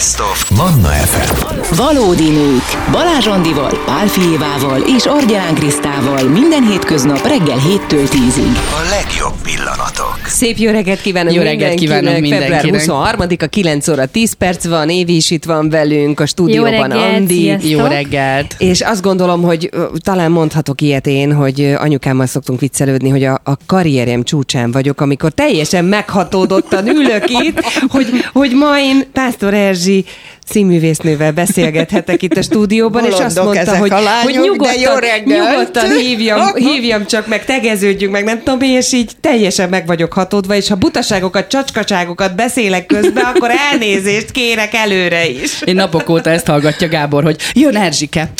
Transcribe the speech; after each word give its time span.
Best 0.00 0.20
of 0.20 0.50
Manna 0.50 0.88
FM. 0.88 1.74
Valódi 1.76 2.30
nők. 2.30 2.90
Balázs 2.92 3.26
Andival, 3.26 3.82
Pál 3.86 4.06
Fijévával 4.06 4.80
és 4.96 5.06
Argyán 5.06 5.54
Krisztával 5.54 6.22
minden 6.28 6.66
hétköznap 6.66 7.26
reggel 7.26 7.58
7-től 7.58 8.08
10-ig. 8.08 8.56
A 8.56 8.88
legjobb 8.90 9.34
pillanatok. 9.42 10.18
Szép 10.26 10.56
jó 10.56 10.70
reggelt 10.70 11.00
kívánok 11.00 11.34
Jó 11.34 11.42
reggelt 11.42 11.74
kívánok 11.74 12.18
mindenkinek. 12.20 12.60
Február 12.60 13.16
23-a, 13.38 13.46
9 13.46 13.88
óra 13.88 14.06
10 14.06 14.32
perc 14.32 14.66
van, 14.66 14.88
Évi 14.88 15.16
is 15.16 15.30
itt 15.30 15.44
van 15.44 15.68
velünk, 15.68 16.20
a 16.20 16.26
stúdióban 16.26 16.70
reggelt, 16.70 17.14
Andi. 17.14 17.34
sziasztok. 17.34 17.70
Jó 17.70 17.86
reggelt! 17.86 18.54
És 18.58 18.80
azt 18.80 19.02
gondolom, 19.02 19.42
hogy 19.42 19.70
talán 19.98 20.30
mondhatok 20.30 20.80
ilyet 20.80 21.06
én, 21.06 21.32
hogy 21.32 21.74
anyukámmal 21.78 22.26
szoktunk 22.26 22.60
viccelődni, 22.60 23.08
hogy 23.08 23.24
a, 23.24 23.40
a 23.44 23.56
karrierem 23.66 24.22
csúcsán 24.22 24.70
vagyok, 24.70 25.00
amikor 25.00 25.30
teljesen 25.30 25.84
meghatódottan 25.84 26.88
ülök 26.88 27.24
itt, 27.26 27.60
hogy, 27.88 28.06
hogy 28.32 28.52
ma 28.52 28.78
én 28.78 29.04
Pásztor 29.12 29.54
Erzsi 29.54 29.89
crazy. 29.90 30.06
Színművésznővel 30.50 31.32
beszélgethetek 31.32 32.22
itt 32.22 32.36
a 32.36 32.42
stúdióban, 32.42 33.04
és 33.04 33.12
azt 33.12 33.36
Bolondok 33.36 33.64
mondta, 33.64 33.76
hogy, 33.76 33.90
lányok, 33.90 34.22
hogy 34.22 34.34
nyugodtan, 34.34 35.22
nyugodtan 35.24 35.90
hívjam, 35.98 36.54
hívjam 36.72 37.06
csak 37.06 37.26
meg, 37.26 37.44
tegeződjünk 37.44 38.12
meg, 38.12 38.24
nem 38.24 38.42
tudom, 38.42 38.60
és 38.60 38.92
így 38.92 39.12
teljesen 39.20 39.68
meg 39.68 39.86
vagyok 39.86 40.12
hatódva, 40.12 40.54
és 40.54 40.68
ha 40.68 40.74
butaságokat, 40.74 41.48
csacskaságokat 41.48 42.34
beszélek 42.34 42.86
közben, 42.86 43.24
akkor 43.24 43.50
elnézést 43.72 44.30
kérek 44.30 44.74
előre 44.74 45.28
is. 45.28 45.62
Én 45.64 45.74
napok 45.74 46.08
óta 46.08 46.30
ezt 46.30 46.46
hallgatja 46.46 46.88
Gábor, 46.88 47.22
hogy 47.22 47.36
jön 47.52 47.76
Erzsike. 47.76 48.30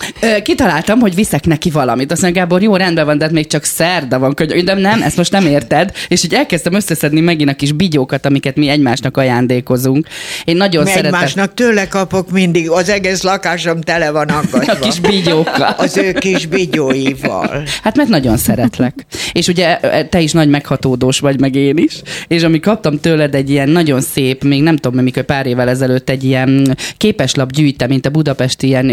Kitaláltam, 0.42 1.01
hogy 1.01 1.15
viszek 1.15 1.46
neki 1.46 1.70
valamit. 1.70 2.12
Azt 2.12 2.23
mondja, 2.23 2.40
Gábor, 2.40 2.62
jó, 2.62 2.77
rendben 2.77 3.06
van, 3.06 3.18
de 3.18 3.24
hát 3.24 3.32
még 3.32 3.46
csak 3.46 3.65
szerda 3.65 4.18
van. 4.18 4.34
Könyv. 4.34 4.65
De 4.65 4.74
nem, 4.74 5.02
ezt 5.02 5.16
most 5.16 5.32
nem 5.32 5.46
érted. 5.46 5.92
És 6.09 6.24
így 6.24 6.34
elkezdtem 6.34 6.74
összeszedni 6.74 7.20
megint 7.20 7.51
a 7.51 7.54
kis 7.54 7.73
bigyókat, 7.73 8.27
amiket 8.27 8.56
mi 8.56 8.68
egymásnak 8.68 9.16
ajándékozunk. 9.16 10.06
Én 10.45 10.56
nagyon 10.56 10.82
Mi 10.82 10.88
szeretem. 10.88 11.15
egymásnak 11.15 11.54
tőle 11.54 11.88
kapok 12.00 12.30
mindig, 12.30 12.70
az 12.70 12.88
egész 12.88 13.22
lakásom 13.22 13.80
tele 13.80 14.10
van 14.10 14.28
akadva. 14.28 14.73
A 14.73 14.79
kis 14.79 15.01
bigyókkal. 15.01 15.74
Az 15.79 15.96
ő 15.96 16.12
kis 16.12 16.46
bigyóival. 16.46 17.62
Hát 17.82 17.96
mert 17.96 18.09
nagyon 18.09 18.37
szeretlek. 18.37 19.07
És 19.32 19.48
ugye 19.48 19.79
e, 19.79 20.04
te 20.04 20.20
is 20.20 20.32
nagy 20.32 20.48
meghatódós 20.48 21.18
vagy, 21.18 21.40
meg 21.40 21.54
én 21.54 21.76
is. 21.76 22.02
És 22.29 22.42
ami 22.42 22.60
kaptam 22.60 23.01
tőled 23.01 23.34
egy 23.34 23.51
ilyen 23.51 23.68
nagyon 23.68 24.01
szép, 24.01 24.45
még 24.45 24.62
nem 24.62 24.76
tudom, 24.76 25.02
mikor 25.02 25.23
pár 25.23 25.46
évvel 25.46 25.68
ezelőtt 25.68 26.10
egy 26.10 26.24
ilyen 26.24 26.76
képeslap 26.96 27.52
gyűjte, 27.52 27.87
mint 27.87 28.07
a 28.07 28.10
budapesti 28.10 28.66
ilyen 28.66 28.87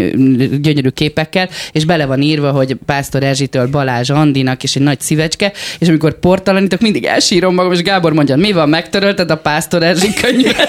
gyönyörű 0.60 0.88
képekkel, 0.88 1.48
és 1.72 1.84
bele 1.84 2.06
van 2.06 2.22
írva, 2.22 2.50
hogy 2.50 2.76
Pásztor 2.86 3.22
Erzsitől 3.22 3.66
Balázs 3.66 4.10
Andinak, 4.10 4.62
és 4.62 4.76
egy 4.76 4.82
nagy 4.82 5.00
szívecske, 5.00 5.52
és 5.78 5.88
amikor 5.88 6.18
portalanítok, 6.18 6.80
mindig 6.80 7.04
elsírom 7.04 7.54
magam, 7.54 7.72
és 7.72 7.82
Gábor 7.82 8.12
mondja, 8.12 8.36
mi 8.36 8.52
van, 8.52 8.68
megtörölted 8.68 9.30
a 9.30 9.36
Pásztor 9.36 9.82
Erzsi 9.82 10.12
könyvet? 10.12 10.68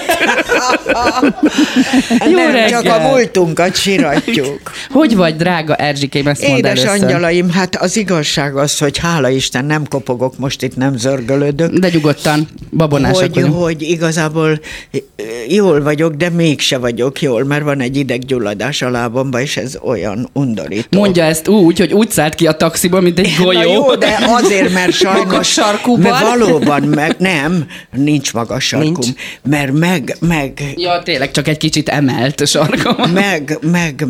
Jó 2.30 2.36
Nem, 2.36 2.52
reggelt. 2.52 2.84
csak 2.84 2.96
a 2.96 3.08
múltunkat 3.08 3.76
siratjuk. 3.76 4.60
Hogy 4.90 5.16
vagy, 5.16 5.36
drága 5.36 5.74
Erzsikém, 5.74 6.26
ezt 6.26 6.42
mondd 6.46 6.56
Édes 6.56 6.84
angyalaim, 6.84 7.50
hát 7.50 7.76
az 7.76 7.96
igazság 7.96 8.56
az, 8.56 8.78
hogy 8.78 8.98
hála 8.98 9.28
Isten 9.28 9.64
nem 9.64 9.88
kopogok, 9.88 10.38
most 10.38 10.62
itt 10.62 10.76
nem 10.76 10.96
zörgölödök. 10.96 11.72
De 11.72 11.88
nyugodtan, 11.92 12.48
babonásak 12.72 13.20
hogy, 13.20 13.34
vagyunk. 13.34 13.62
hogy 13.62 13.82
igazából 13.82 14.60
ö, 14.92 15.22
jól 15.48 15.82
vagyok, 15.82 16.14
de 16.14 16.28
mégse 16.28 16.78
vagyok 16.78 17.22
jól, 17.22 17.44
mert 17.44 17.62
van 17.62 17.80
egy 17.80 17.96
ideggyulladás 17.96 18.82
a 18.82 18.90
lábamba, 18.90 19.40
és 19.40 19.56
ez 19.56 19.76
olyan 19.82 20.28
undorító. 20.32 20.98
Mondja 20.98 21.24
ezt 21.24 21.48
úgy, 21.48 21.78
hogy 21.78 21.92
úgy 21.92 22.10
szállt 22.10 22.34
ki 22.34 22.46
a 22.46 22.52
taxiból, 22.52 23.00
mint 23.00 23.18
egy 23.18 23.34
golyó. 23.38 23.58
Na 23.58 23.72
jó, 23.72 23.94
de 23.94 24.18
azért, 24.26 24.72
mert 24.72 24.92
sajnos... 25.02 25.48
Sarkúban? 25.48 26.10
Mert 26.10 26.20
valóban, 26.20 26.82
meg, 26.82 27.14
nem, 27.18 27.66
nincs 27.96 28.32
magas 28.32 28.66
sarkum. 28.66 28.92
Nincs. 28.92 29.06
Mert 29.42 29.72
meg, 29.72 30.16
meg, 30.20 30.62
Ja, 30.76 31.02
tényleg 31.02 31.30
csak 31.30 31.48
egy 31.48 31.56
kicsit 31.56 31.88
emelt 32.10 32.40
a 32.40 32.46
sarkam. 32.46 33.10
meg, 33.10 33.58
meg, 33.60 34.06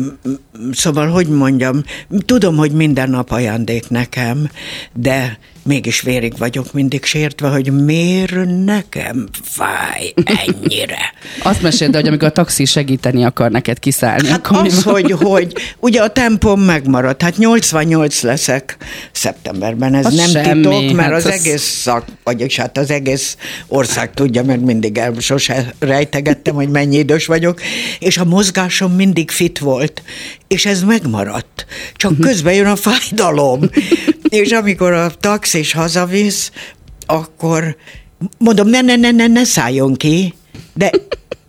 szóval, 0.71 1.07
hogy 1.07 1.27
mondjam, 1.27 1.83
tudom, 2.25 2.55
hogy 2.57 2.71
minden 2.71 3.09
nap 3.09 3.31
ajándék 3.31 3.89
nekem, 3.89 4.49
de 4.93 5.39
mégis 5.63 6.01
vérig 6.01 6.37
vagyok 6.37 6.73
mindig 6.73 7.03
sértve, 7.03 7.47
hogy 7.49 7.83
miért 7.83 8.63
nekem 8.65 9.27
fáj 9.43 10.13
ennyire. 10.23 11.13
Azt 11.43 11.61
meséld, 11.61 11.95
hogy 11.95 12.07
amikor 12.07 12.27
a 12.27 12.31
taxi 12.31 12.65
segíteni 12.65 13.23
akar 13.23 13.51
neked 13.51 13.79
kiszállni, 13.79 14.27
Hát 14.27 14.45
akkor 14.47 14.65
az, 14.65 14.83
hogy, 14.83 15.11
hogy 15.11 15.53
ugye 15.79 16.01
a 16.01 16.07
tempom 16.09 16.61
megmaradt, 16.61 17.21
hát 17.21 17.37
88 17.37 18.21
leszek 18.21 18.77
szeptemberben, 19.11 19.93
ez 19.93 20.05
Az 20.05 20.13
nem 20.13 20.29
semmi, 20.29 20.61
titok, 20.61 20.91
mert 20.95 21.09
hát 21.09 21.17
az, 21.17 21.25
az- 21.25 21.31
egész 21.31 21.61
szak, 21.81 22.05
vagyis 22.23 22.55
hát 22.55 22.77
az 22.77 22.91
egész 22.91 23.37
ország 23.67 24.13
tudja, 24.13 24.43
mert 24.43 24.61
mindig 24.61 24.97
el, 24.97 25.13
sose 25.19 25.73
rejtegettem, 25.79 26.55
hogy 26.55 26.69
mennyi 26.69 26.97
idős 26.97 27.25
vagyok, 27.25 27.61
és 27.99 28.17
a 28.17 28.23
mozgásom 28.25 28.91
mindig 28.91 29.31
fit 29.31 29.59
volt, 29.59 30.01
és 30.51 30.65
ez 30.65 30.83
megmaradt. 30.83 31.65
Csak 31.95 32.11
Mhm. 32.11 32.21
közben 32.21 32.53
jön 32.53 32.65
a 32.65 32.75
fájdalom, 32.75 33.69
és 34.29 34.51
amikor 34.51 34.93
a 34.93 35.09
taxis 35.19 35.73
hazavisz, 35.73 36.51
akkor 37.05 37.75
mondom, 38.37 38.67
ne, 38.67 38.81
ne, 38.81 38.95
ne, 38.95 39.11
ne, 39.11 39.27
ne 39.27 39.43
szálljon 39.43 39.93
ki, 39.95 40.33
de 40.73 40.91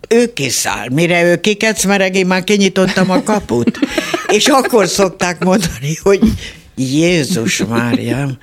ő 0.09 0.33
kiszáll. 0.33 0.87
Mire 0.91 1.23
ő 1.23 1.39
kikecmereg, 1.39 2.15
én 2.15 2.25
már 2.25 2.43
kinyitottam 2.43 3.09
a 3.09 3.23
kaput. 3.23 3.79
És 4.37 4.47
akkor 4.47 4.87
szokták 4.87 5.43
mondani, 5.43 5.95
hogy 6.03 6.19
Jézus 6.75 7.63
Máriám, 7.69 8.37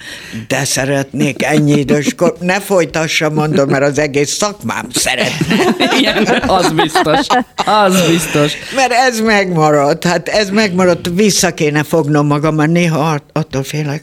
de 0.48 0.64
szeretnék 0.64 1.42
ennyi 1.42 1.78
időskor. 1.78 2.34
Ne 2.40 2.60
folytassa, 2.60 3.30
mondom, 3.30 3.68
mert 3.68 3.82
az 3.82 3.98
egész 3.98 4.30
szakmám 4.30 4.86
szeretne. 4.94 5.54
Igen, 5.98 6.26
az 6.46 6.72
biztos. 6.72 7.26
Az 7.66 8.06
biztos. 8.10 8.52
Mert 8.74 8.92
ez 8.92 9.20
megmaradt, 9.20 10.04
hát 10.04 10.28
ez 10.28 10.50
megmaradt, 10.50 11.10
vissza 11.14 11.54
kéne 11.54 11.82
fognom 11.82 12.26
magam, 12.26 12.54
mert 12.54 12.70
néha 12.70 13.10
att- 13.10 13.30
attól 13.32 13.62
félek. 13.62 14.02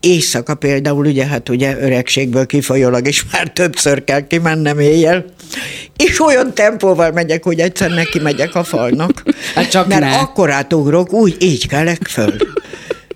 Éjszaka 0.00 0.54
például, 0.54 1.06
ugye, 1.06 1.26
hát 1.26 1.48
ugye 1.48 1.76
öregségből 1.80 2.46
kifolyólag 2.46 3.08
is 3.08 3.24
már 3.32 3.48
többször 3.48 4.04
kell 4.04 4.26
kimennem 4.26 4.78
éjjel, 4.78 5.24
és 5.96 6.20
olyan 6.20 6.54
tempóval 6.54 7.10
megyek, 7.10 7.42
hogy 7.44 7.60
egyszer 7.60 7.90
neki 7.90 8.18
megyek 8.18 8.54
a 8.54 8.64
falnak. 8.64 9.22
Hát 9.54 9.70
csak 9.70 9.86
Mert 9.88 10.00
ne. 10.00 10.16
akkor 10.18 10.50
átugrok, 10.50 11.12
úgy 11.12 11.36
így 11.38 11.68
kelek 11.68 12.06
föl. 12.08 12.34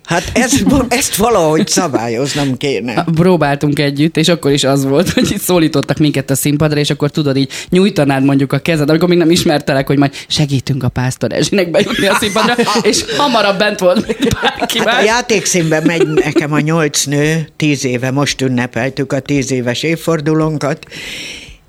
Hát 0.07 0.31
ezt, 0.33 0.65
ezt 0.87 1.15
valahogy 1.15 1.67
szabályoznom 1.67 2.57
kéne. 2.57 3.05
Próbáltunk 3.15 3.79
együtt, 3.79 4.17
és 4.17 4.27
akkor 4.27 4.51
is 4.51 4.63
az 4.63 4.85
volt, 4.85 5.09
hogy 5.09 5.31
itt 5.31 5.39
szólítottak 5.39 5.97
minket 5.97 6.29
a 6.29 6.35
színpadra, 6.35 6.79
és 6.79 6.89
akkor 6.89 7.09
tudod, 7.09 7.37
így 7.37 7.51
nyújtanád 7.69 8.23
mondjuk 8.23 8.53
a 8.53 8.59
kezed, 8.59 8.89
amikor 8.89 9.09
még 9.09 9.17
nem 9.17 9.31
ismertelek, 9.31 9.87
hogy 9.87 9.97
majd 9.97 10.13
segítünk 10.27 10.83
a 10.83 10.89
pásztor 10.89 11.33
Erzsinek 11.33 11.71
bejutni 11.71 12.07
a 12.07 12.15
színpadra, 12.15 12.55
és 12.81 13.03
hamarabb 13.17 13.57
bent 13.57 13.79
volt 13.79 14.07
még 14.07 14.33
bárki 14.41 14.79
Hát 14.79 15.01
a 15.01 15.03
játékszínben 15.03 15.83
megy 15.83 16.07
nekem 16.07 16.53
a 16.53 16.59
nyolc 16.59 17.03
nő, 17.03 17.49
tíz 17.55 17.85
éve, 17.85 18.11
most 18.11 18.41
ünnepeltük 18.41 19.13
a 19.13 19.19
tíz 19.19 19.51
éves 19.51 19.83
évfordulónkat, 19.83 20.85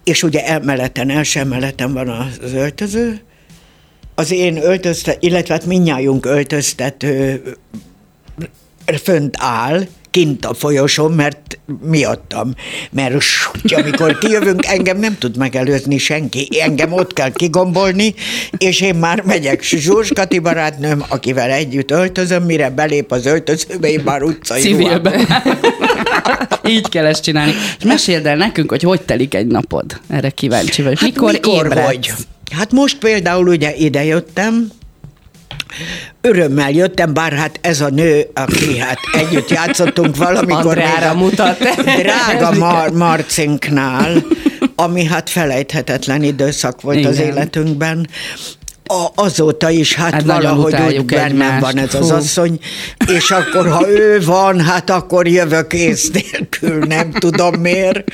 és 0.05 0.23
ugye 0.23 0.47
emeleten, 0.47 1.11
első 1.11 1.41
emeleten 1.41 1.93
van 1.93 2.09
az 2.09 2.53
öltöző, 2.55 3.21
az 4.15 4.31
én 4.31 4.57
öltöztet, 4.57 5.23
illetve 5.23 5.55
hát 5.55 5.67
mindnyájunk 5.67 6.27
öltöztető 6.27 7.43
fönt 8.97 9.35
áll, 9.39 9.87
kint 10.11 10.45
a 10.45 10.55
folyosón, 10.55 11.13
mert 11.13 11.59
miattam. 11.83 12.55
Mert 12.91 13.21
súgy, 13.21 13.75
amikor 13.75 14.19
kijövünk, 14.19 14.67
engem 14.67 14.99
nem 14.99 15.19
tud 15.19 15.37
megelőzni 15.37 15.99
senki. 15.99 16.49
Engem 16.61 16.93
ott 16.93 17.13
kell 17.13 17.33
kigombolni, 17.33 18.15
és 18.59 18.81
én 18.81 18.95
már 18.95 19.23
megyek. 19.23 19.63
Zsuzs 19.63 20.13
Kati 20.13 20.39
barátnőm, 20.39 21.05
akivel 21.09 21.51
együtt 21.51 21.91
öltözöm, 21.91 22.43
mire 22.43 22.71
belép 22.71 23.13
az 23.13 23.27
öltözőbe, 23.27 23.89
én 23.89 24.01
már 24.05 24.23
utcai. 24.23 24.61
Civilben. 24.61 25.27
Így 26.67 26.89
kell 26.89 27.07
ezt 27.07 27.23
csinálni. 27.23 27.53
És 27.79 27.85
meséld 27.85 28.27
el 28.27 28.37
nekünk, 28.37 28.71
hogy 28.71 28.83
hogy 28.83 29.03
telik 29.03 29.35
egy 29.35 29.47
napod. 29.47 30.01
Erre 30.09 30.31
kíváncsi 30.31 30.83
vagy. 30.83 30.99
Hát 30.99 31.09
mikor, 31.09 31.33
mikor 31.33 31.65
ébredsz? 31.65 31.87
hogy? 31.87 32.13
Hát 32.51 32.73
most 32.73 32.99
például 32.99 33.49
ugye 33.49 33.75
ide 33.75 34.05
jöttem, 34.05 34.71
Örömmel 36.21 36.71
jöttem, 36.71 37.15
bár 37.15 37.33
hát 37.33 37.59
ez 37.61 37.81
a 37.81 37.89
nő, 37.91 38.27
aki 38.35 38.79
hát 38.79 38.99
együtt 39.13 39.51
játszottunk 39.51 40.17
valamikor 40.17 40.79
Andrára 40.79 41.15
mutat. 41.15 41.59
drága 41.85 42.53
Mar- 42.59 42.93
Marcinknál, 42.95 44.25
ami 44.75 45.05
hát 45.05 45.31
felejthetetlen 45.31 46.23
időszak 46.23 46.81
volt 46.81 46.97
Igen. 46.97 47.11
az 47.11 47.19
életünkben. 47.19 48.09
A, 48.91 49.07
azóta 49.15 49.71
is 49.71 49.95
hát, 49.95 50.13
Hát 50.13 50.23
valahogy 50.23 50.75
úgy 50.99 51.05
bennem 51.05 51.31
egymást. 51.31 51.61
van 51.61 51.79
ez 51.79 51.95
az 51.95 52.09
Hú. 52.11 52.17
asszony, 52.17 52.59
és 53.17 53.31
akkor, 53.31 53.69
ha 53.69 53.89
ő 53.89 54.21
van, 54.25 54.61
hát 54.61 54.91
akkor 54.91 55.27
jövök 55.29 55.73
ész 55.73 56.11
nélkül, 56.11 56.79
nem 56.85 57.11
tudom 57.13 57.55
miért. 57.61 58.05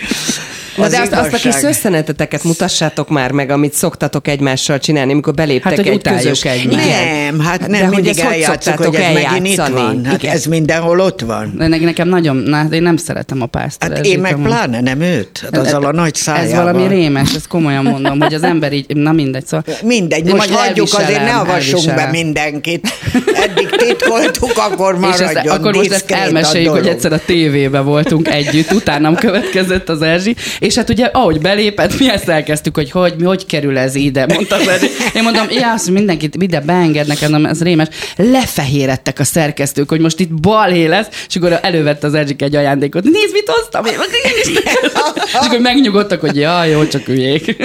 Na 0.77 0.85
Az 0.85 0.91
de 0.91 1.01
azt, 1.01 1.13
azt 1.13 1.27
a 1.27 1.31
kis 1.31 1.45
igazság. 1.45 1.63
szösszeneteteket 1.63 2.45
mutassátok 2.45 3.09
már 3.09 3.31
meg, 3.31 3.51
amit 3.51 3.73
szoktatok 3.73 4.29
egymással 4.29 4.79
csinálni, 4.79 5.13
amikor 5.13 5.35
beléptek 5.35 5.77
Hát, 5.77 5.77
hogy 5.77 5.87
egy 5.89 6.03
közös... 6.03 6.45
egymást. 6.45 6.89
Nem, 6.89 7.41
hát 7.41 7.61
nem 7.61 7.71
De 7.71 7.87
hogy 7.87 7.95
mindig 7.95 8.23
hogy 8.23 8.33
eljátszuk, 8.33 8.75
hogy 8.85 8.95
ez 8.95 9.13
megint 9.15 9.47
itt 9.47 9.67
van. 9.67 10.05
Hát 10.05 10.23
Igen. 10.23 10.35
ez 10.35 10.45
mindenhol 10.45 11.01
ott 11.01 11.21
van. 11.21 11.55
De 11.57 11.67
ne- 11.67 11.79
nekem 11.79 12.09
nagyon, 12.09 12.37
na, 12.37 12.67
én 12.71 12.83
nem 12.83 12.97
szeretem 12.97 13.43
a 13.43 13.47
pásztor. 13.47 13.91
Hát 13.91 14.07
én 14.07 14.19
meg 14.19 14.33
amúgy. 14.33 14.47
pláne 14.47 14.81
nem 14.81 15.01
őt, 15.01 15.41
hát 15.43 15.57
azzal 15.57 15.85
a 15.85 15.93
nagy 15.93 16.15
szájával. 16.15 16.69
Ez 16.69 16.75
valami 16.75 16.95
rémes, 16.95 17.35
ezt 17.35 17.47
komolyan 17.47 17.85
mondom, 17.85 18.21
hogy 18.21 18.35
az 18.35 18.43
ember 18.43 18.73
így, 18.73 18.97
na 18.97 19.13
mindegy, 19.13 19.47
szóval. 19.47 19.75
Mindegy, 19.83 20.25
most 20.25 20.51
hagyjuk, 20.51 20.89
azért 20.93 21.25
ne 21.25 21.35
avassunk 21.35 21.95
be 21.95 22.09
mindenkit. 22.13 22.89
Eddig 23.35 23.69
titkoltuk, 23.69 24.53
akkor 24.57 24.99
És 25.01 25.09
ezt, 25.09 25.23
maradjon 25.23 25.57
akkor 25.57 25.75
most 25.75 25.93
ezt 25.93 26.11
elmeséljük, 26.11 26.73
hogy 26.73 26.87
egyszer 26.87 27.13
a 27.13 27.19
tévébe 27.27 27.81
voltunk 27.81 28.29
együtt, 28.29 28.73
utánam 28.73 29.15
következett 29.15 29.89
az 29.89 30.03
Erzsi, 30.03 30.37
és 30.65 30.75
hát 30.75 30.91
ugye 30.91 31.05
ahogy 31.05 31.41
belépett, 31.41 31.99
mi 31.99 32.11
ezt 32.11 32.29
elkezdtük, 32.29 32.75
hogy 32.75 32.91
hogy, 32.91 33.15
mi, 33.19 33.25
hogy 33.25 33.47
kerül 33.47 33.79
ez 33.79 33.95
ide, 33.95 34.27
mondta 34.27 34.57
Erzsi. 34.71 34.87
Én 35.15 35.23
mondom, 35.23 35.47
ja, 35.51 35.73
azt 35.73 35.91
mindenkit 35.91 36.37
ide 36.39 36.61
beengednek, 36.61 37.21
mondom, 37.21 37.47
ez 37.47 37.63
rémes. 37.63 37.89
Lefehérettek 38.17 39.19
a 39.19 39.25
szerkesztők, 39.25 39.89
hogy 39.89 40.01
most 40.01 40.21
itt 40.21 40.35
balhé 40.35 40.87
lesz, 40.87 41.07
és 41.29 41.37
akkor 41.37 41.59
elővette 41.63 42.07
az 42.07 42.15
Erzsik 42.15 42.43
egy 42.43 42.57
ajándékot. 42.57 43.05
Nézd, 43.05 43.33
mit 43.33 43.49
hoztam 43.49 43.85
én, 43.85 43.93
és 45.27 45.47
akkor 45.47 45.59
megnyugodtak, 45.59 46.21
hogy 46.21 46.37
ja, 46.37 46.65
jó, 46.65 46.87
csak 46.87 47.09
üljék. 47.09 47.57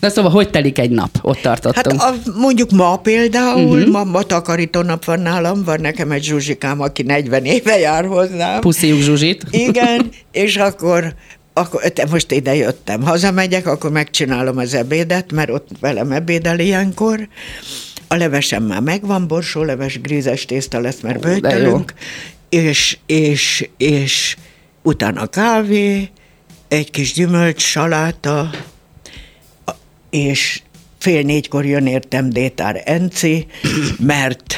Na 0.00 0.08
szóval, 0.08 0.30
hogy 0.30 0.50
telik 0.50 0.78
egy 0.78 0.90
nap? 0.90 1.10
Ott 1.22 1.34
Hát 1.34 1.60
tartottunk. 1.60 2.02
a, 2.02 2.14
mondjuk 2.38 2.70
ma 2.70 2.96
például, 2.96 3.78
uh-huh. 3.78 3.92
ma, 3.92 4.04
ma 4.04 4.22
takarító 4.22 4.82
nap 4.82 5.04
van 5.04 5.20
nálam, 5.20 5.64
van 5.64 5.80
nekem 5.80 6.10
egy 6.10 6.22
zsuzsikám, 6.22 6.80
aki 6.80 7.02
40 7.02 7.44
éve 7.44 7.78
jár 7.78 8.06
hozzám. 8.06 8.60
Pusziuk 8.60 9.00
Zsuzsit. 9.00 9.42
Igen, 9.50 10.08
és 10.32 10.56
akkor, 10.56 11.14
akkor 11.58 11.92
most 12.10 12.32
ide 12.32 12.54
jöttem. 12.54 13.02
Hazamegyek, 13.02 13.66
akkor 13.66 13.90
megcsinálom 13.90 14.58
az 14.58 14.74
ebédet, 14.74 15.32
mert 15.32 15.50
ott 15.50 15.68
velem 15.80 16.12
ebédel 16.12 16.58
ilyenkor. 16.58 17.28
A 18.08 18.14
levesem 18.14 18.62
már 18.62 18.80
megvan, 18.80 19.26
borsóleves, 19.26 20.00
grízes 20.00 20.44
tészta 20.44 20.80
lesz, 20.80 21.00
mert 21.00 21.20
bőjtölünk. 21.20 21.94
És, 22.48 22.98
és, 23.06 23.68
és 23.76 24.36
utána 24.82 25.26
kávé, 25.26 26.10
egy 26.68 26.90
kis 26.90 27.12
gyümölcs, 27.12 27.62
saláta, 27.62 28.50
és 30.10 30.62
fél 30.98 31.22
négykor 31.22 31.64
jön 31.64 31.86
értem 31.86 32.30
Détár 32.30 32.82
Enci, 32.84 33.46
mert 33.98 34.54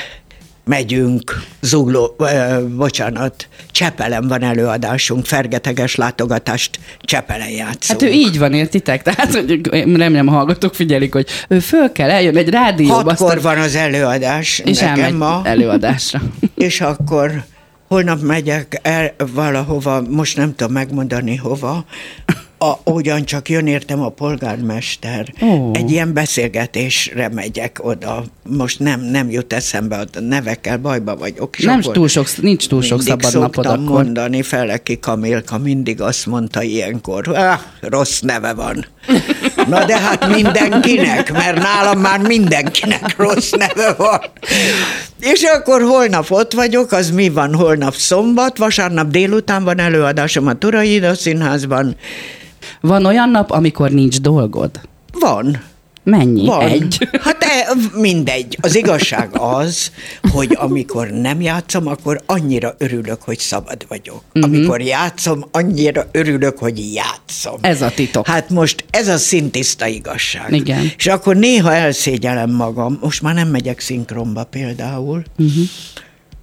megyünk, 0.69 1.43
Zugló, 1.61 2.15
ö, 2.19 2.67
bocsánat, 2.77 3.49
Csepelen 3.71 4.29
van 4.29 4.43
előadásunk, 4.43 5.27
fergeteges 5.27 5.95
látogatást 5.95 6.79
Csepelen 7.01 7.49
játszunk. 7.49 8.01
Hát 8.01 8.11
ő 8.11 8.13
így 8.13 8.39
van, 8.39 8.53
értitek? 8.53 9.03
Tehát, 9.03 9.35
hogy 9.35 9.61
remélem 9.97 10.27
hallgatók 10.27 10.75
figyelik, 10.75 11.13
hogy 11.13 11.27
ő 11.49 11.59
föl 11.59 11.93
kell, 11.93 12.11
eljön 12.11 12.37
egy 12.37 12.49
rádióba, 12.49 12.95
Hatkor 12.95 13.37
aztán- 13.37 13.55
van 13.55 13.65
az 13.65 13.75
előadás 13.75 14.59
és 14.59 14.79
nekem 14.79 15.17
ma, 15.17 15.41
előadásra. 15.45 16.21
és 16.55 16.81
akkor 16.81 17.45
holnap 17.89 18.21
megyek 18.21 18.79
el 18.83 19.15
valahova, 19.35 20.03
most 20.09 20.37
nem 20.37 20.55
tudom 20.55 20.73
megmondani 20.73 21.37
hova, 21.37 21.85
a, 22.59 22.91
ugyancsak 22.91 23.49
jön 23.49 23.67
értem 23.67 24.03
a 24.03 24.09
polgármester. 24.09 25.33
Ó. 25.43 25.71
Egy 25.75 25.91
ilyen 25.91 26.13
beszélgetésre 26.13 27.29
megyek 27.29 27.79
oda. 27.83 28.25
Most 28.43 28.79
nem, 28.79 29.01
nem 29.01 29.31
jut 29.31 29.53
eszembe, 29.53 29.97
a 29.97 30.21
nevekkel 30.21 30.79
bajba 30.79 31.17
vagyok. 31.17 31.59
És 31.59 31.65
Nem 31.65 31.81
túl 31.81 32.09
sok, 32.09 32.27
nincs 32.37 32.67
túl 32.67 32.83
sok 32.83 33.03
szabad 33.03 33.33
napod 33.33 33.67
akkor. 33.67 33.79
mondani, 33.79 34.43
Feleki 34.43 34.99
Kamilka 34.99 35.59
mindig 35.59 36.01
azt 36.01 36.27
mondta 36.27 36.63
ilyenkor, 36.63 37.29
ah, 37.29 37.61
rossz 37.81 38.21
neve 38.21 38.55
van. 38.55 38.87
Na 39.69 39.85
de 39.85 39.99
hát 39.99 40.29
mindenkinek, 40.29 41.33
mert 41.33 41.63
nálam 41.63 41.99
már 41.99 42.21
mindenkinek 42.21 43.17
rossz 43.17 43.51
neve 43.51 43.95
van. 43.99 44.21
És 45.21 45.43
akkor 45.43 45.83
holnap 45.83 46.31
ott 46.31 46.53
vagyok, 46.53 46.93
az 46.93 47.11
mi 47.11 47.29
van 47.29 47.55
holnap 47.55 47.95
szombat, 47.95 48.59
vasárnap 48.59 49.11
délután 49.11 49.65
van 49.65 49.79
előadásom 49.79 50.47
a 50.47 50.55
Turai 50.55 50.95
Ida 50.95 51.15
Színházban. 51.15 51.97
Van 52.81 53.05
olyan 53.05 53.31
nap, 53.31 53.51
amikor 53.51 53.91
nincs 53.91 54.21
dolgod? 54.21 54.81
Van. 55.13 55.63
Mennyi? 56.03 56.47
Van. 56.47 56.69
Egy. 56.69 57.09
Hát 57.25 57.43
e, 57.43 57.73
mindegy. 57.99 58.59
Az 58.61 58.77
igazság 58.77 59.31
az, 59.33 59.93
hogy 60.33 60.57
amikor 60.61 61.09
nem 61.11 61.41
játszom, 61.41 61.87
akkor 61.87 62.21
annyira 62.27 62.75
örülök, 62.79 63.23
hogy 63.23 63.39
szabad 63.39 63.85
vagyok. 63.89 64.23
Uh-huh. 64.35 64.45
Amikor 64.45 64.81
játszom, 64.81 65.45
annyira 65.51 66.09
örülök, 66.13 66.59
hogy 66.59 66.93
játszom. 66.95 67.59
Ez 67.61 67.83
a 67.83 67.91
titok. 67.91 68.27
Hát 68.27 68.51
most 68.51 68.85
ez 68.91 69.09
a 69.09 69.17
szintiszta 69.17 69.87
igazság. 69.87 70.53
Igen. 70.53 70.91
És 70.97 71.07
akkor 71.07 71.37
néha 71.37 71.73
elszégyelem 71.73 72.51
magam. 72.51 72.99
Most 73.03 73.23
már 73.23 73.35
nem 73.35 73.49
megyek 73.49 73.81
szinkronba 73.81 74.45
például. 74.45 75.23
Uh-huh. 75.39 75.65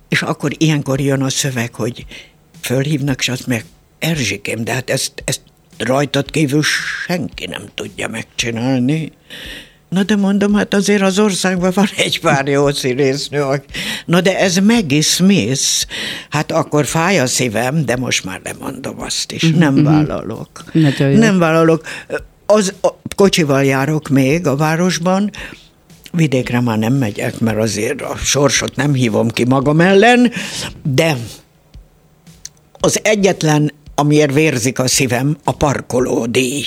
És 0.09 0.21
akkor 0.21 0.51
ilyenkor 0.57 0.99
jön 0.99 1.21
a 1.21 1.29
szöveg, 1.29 1.73
hogy 1.75 2.05
fölhívnak, 2.61 3.19
és 3.19 3.29
azt 3.29 3.47
meg 3.47 3.65
Erzsikém, 3.99 4.63
de 4.63 4.73
hát 4.73 4.89
ezt, 4.89 5.11
ezt 5.25 5.41
rajtad 5.77 6.31
kívül 6.31 6.61
senki 7.05 7.45
nem 7.45 7.63
tudja 7.73 8.07
megcsinálni. 8.07 9.11
Na 9.89 10.03
de 10.03 10.15
mondom, 10.15 10.53
hát 10.53 10.73
azért 10.73 11.01
az 11.01 11.19
országban 11.19 11.71
van 11.75 11.87
egy 11.97 12.19
pár 12.19 12.47
jó 12.47 12.71
színésznő. 12.71 13.61
Na 14.05 14.21
de 14.21 14.39
ez 14.39 14.57
Maggie 14.57 15.01
Smith. 15.01 15.85
Hát 16.29 16.51
akkor 16.51 16.85
fáj 16.85 17.19
a 17.19 17.25
szívem, 17.25 17.85
de 17.85 17.95
most 17.95 18.23
már 18.23 18.41
nem 18.43 18.55
mondom 18.59 19.01
azt 19.01 19.31
is. 19.31 19.41
Nem 19.41 19.83
vállalok. 19.83 20.49
Nagyon 20.71 21.09
jó. 21.11 21.17
Nem 21.17 21.39
vállalok. 21.39 21.85
Az, 22.45 22.73
a, 22.81 22.87
kocsival 23.15 23.63
járok 23.63 24.09
még 24.09 24.47
a 24.47 24.55
városban, 24.55 25.31
vidékre 26.11 26.59
már 26.59 26.77
nem 26.77 26.93
megyek, 26.93 27.39
mert 27.39 27.57
azért 27.57 28.01
a 28.01 28.15
sorsot 28.15 28.75
nem 28.75 28.93
hívom 28.93 29.29
ki 29.29 29.45
magam 29.45 29.79
ellen, 29.79 30.31
de 30.83 31.17
az 32.79 32.99
egyetlen, 33.03 33.71
amiért 33.95 34.33
vérzik 34.33 34.79
a 34.79 34.87
szívem, 34.87 35.37
a 35.43 35.51
parkolódíj. 35.51 36.63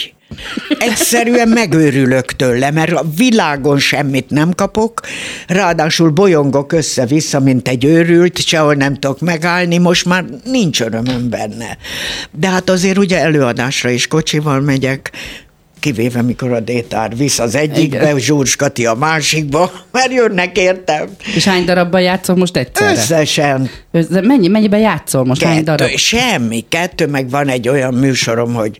Egyszerűen 0.78 1.48
megőrülök 1.48 2.32
tőle, 2.32 2.70
mert 2.70 2.92
a 2.92 3.04
világon 3.16 3.78
semmit 3.78 4.30
nem 4.30 4.52
kapok, 4.52 5.00
ráadásul 5.46 6.10
bolyongok 6.10 6.72
össze-vissza, 6.72 7.40
mint 7.40 7.68
egy 7.68 7.84
őrült, 7.84 8.38
sehol 8.38 8.74
nem 8.74 8.94
tudok 8.94 9.20
megállni, 9.20 9.78
most 9.78 10.04
már 10.04 10.24
nincs 10.44 10.80
örömöm 10.80 11.30
benne. 11.30 11.78
De 12.38 12.48
hát 12.48 12.70
azért 12.70 12.98
ugye 12.98 13.20
előadásra 13.20 13.90
is 13.90 14.06
kocsival 14.06 14.60
megyek, 14.60 15.12
kivéve 15.80 16.22
mikor 16.22 16.52
a 16.52 16.60
détár 16.60 17.16
visz 17.16 17.38
az 17.38 17.54
egyikbe, 17.54 17.96
Igen. 17.96 18.18
Zsúrs 18.18 18.56
Kati 18.56 18.86
a 18.86 18.94
másikba, 18.94 19.70
mert 19.92 20.12
jönnek 20.12 20.58
értem. 20.58 21.08
És 21.34 21.44
hány 21.44 21.64
darabban 21.64 22.00
játszol 22.00 22.36
most 22.36 22.56
egyszerre? 22.56 22.90
Összesen 22.90 23.70
De 23.90 24.20
mennyi, 24.20 24.48
mennyiben 24.48 24.80
játszol 24.80 25.24
most? 25.24 25.42
Hány 25.42 25.54
Kettő, 25.54 25.64
darab? 25.64 25.96
semmi, 25.96 26.64
kettő, 26.68 27.06
meg 27.06 27.30
van 27.30 27.48
egy 27.48 27.68
olyan 27.68 27.94
műsorom, 27.94 28.54
hogy 28.54 28.78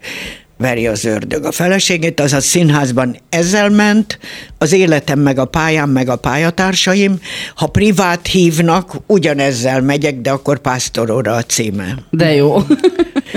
veri 0.59 0.87
az 0.87 1.05
ördög 1.05 1.45
a 1.45 1.53
feleségét, 1.53 2.21
az 2.21 2.33
a 2.33 2.41
színházban 2.41 3.17
ezzel 3.29 3.69
ment, 3.69 4.19
az 4.59 4.73
életem 4.73 5.19
meg 5.19 5.39
a 5.39 5.45
pályám, 5.45 5.91
meg 5.91 6.09
a 6.09 6.17
pályatársaim. 6.17 7.21
Ha 7.55 7.67
privát 7.67 8.27
hívnak, 8.27 8.97
ugyanezzel 9.07 9.81
megyek, 9.81 10.21
de 10.21 10.31
akkor 10.31 10.59
pásztoróra 10.59 11.33
a 11.33 11.43
címe. 11.43 11.95
De 12.11 12.33
jó. 12.35 12.57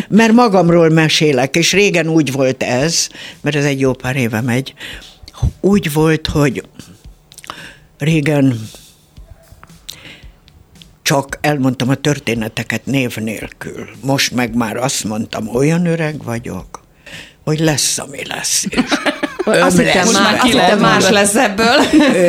Mert 0.07 0.33
magamról 0.33 0.89
mesélek, 0.89 1.55
és 1.55 1.73
régen 1.73 2.07
úgy 2.07 2.31
volt 2.31 2.63
ez, 2.63 3.09
mert 3.41 3.55
ez 3.55 3.65
egy 3.65 3.79
jó 3.79 3.93
pár 3.93 4.15
éve 4.15 4.41
megy, 4.41 4.73
úgy 5.59 5.93
volt, 5.93 6.27
hogy 6.27 6.63
régen 7.97 8.69
csak 11.01 11.37
elmondtam 11.41 11.89
a 11.89 11.95
történeteket 11.95 12.85
név 12.85 13.15
nélkül. 13.15 13.89
Most 14.01 14.31
meg 14.31 14.55
már 14.55 14.77
azt 14.77 15.03
mondtam, 15.03 15.47
olyan 15.47 15.85
öreg 15.85 16.23
vagyok, 16.23 16.83
hogy 17.43 17.59
lesz, 17.59 17.97
ami 17.97 18.25
lesz. 18.25 18.65
És 18.69 18.81
Azt 19.45 19.77
hittem, 19.77 20.05
lesz 20.05 20.13
már, 20.13 20.39
ki 20.39 20.53
lehet 20.53 20.79
más 20.79 21.09
lesz 21.09 21.35
ebből. 21.35 21.81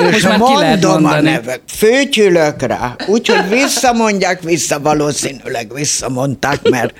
és 0.07 0.13
Most 0.13 0.29
már 0.29 0.41
ki 0.41 0.55
lehet 0.59 0.83
mondom 0.83 1.05
a 1.05 1.21
nevek, 1.21 1.61
főtyülök 1.67 2.63
rá, 2.63 2.97
úgyhogy 3.07 3.49
visszamondják, 3.49 4.43
vissza, 4.43 4.81
valószínűleg 4.81 5.75
visszamondták, 5.75 6.69
mert 6.69 6.95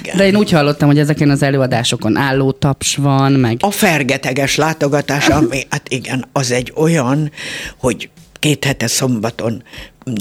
igen. 0.00 0.16
De 0.16 0.26
én 0.26 0.36
úgy 0.36 0.50
hallottam, 0.50 0.88
hogy 0.88 0.98
ezeken 0.98 1.30
az 1.30 1.42
előadásokon 1.42 2.16
álló 2.16 2.52
taps 2.52 2.96
van, 2.96 3.32
meg 3.32 3.56
A 3.60 3.70
fergeteges 3.70 4.56
látogatás, 4.56 5.28
ami, 5.28 5.66
hát 5.70 5.88
igen, 5.88 6.28
az 6.32 6.50
egy 6.50 6.72
olyan, 6.76 7.32
hogy 7.78 8.10
két 8.38 8.64
hete 8.64 8.86
szombaton, 8.86 9.62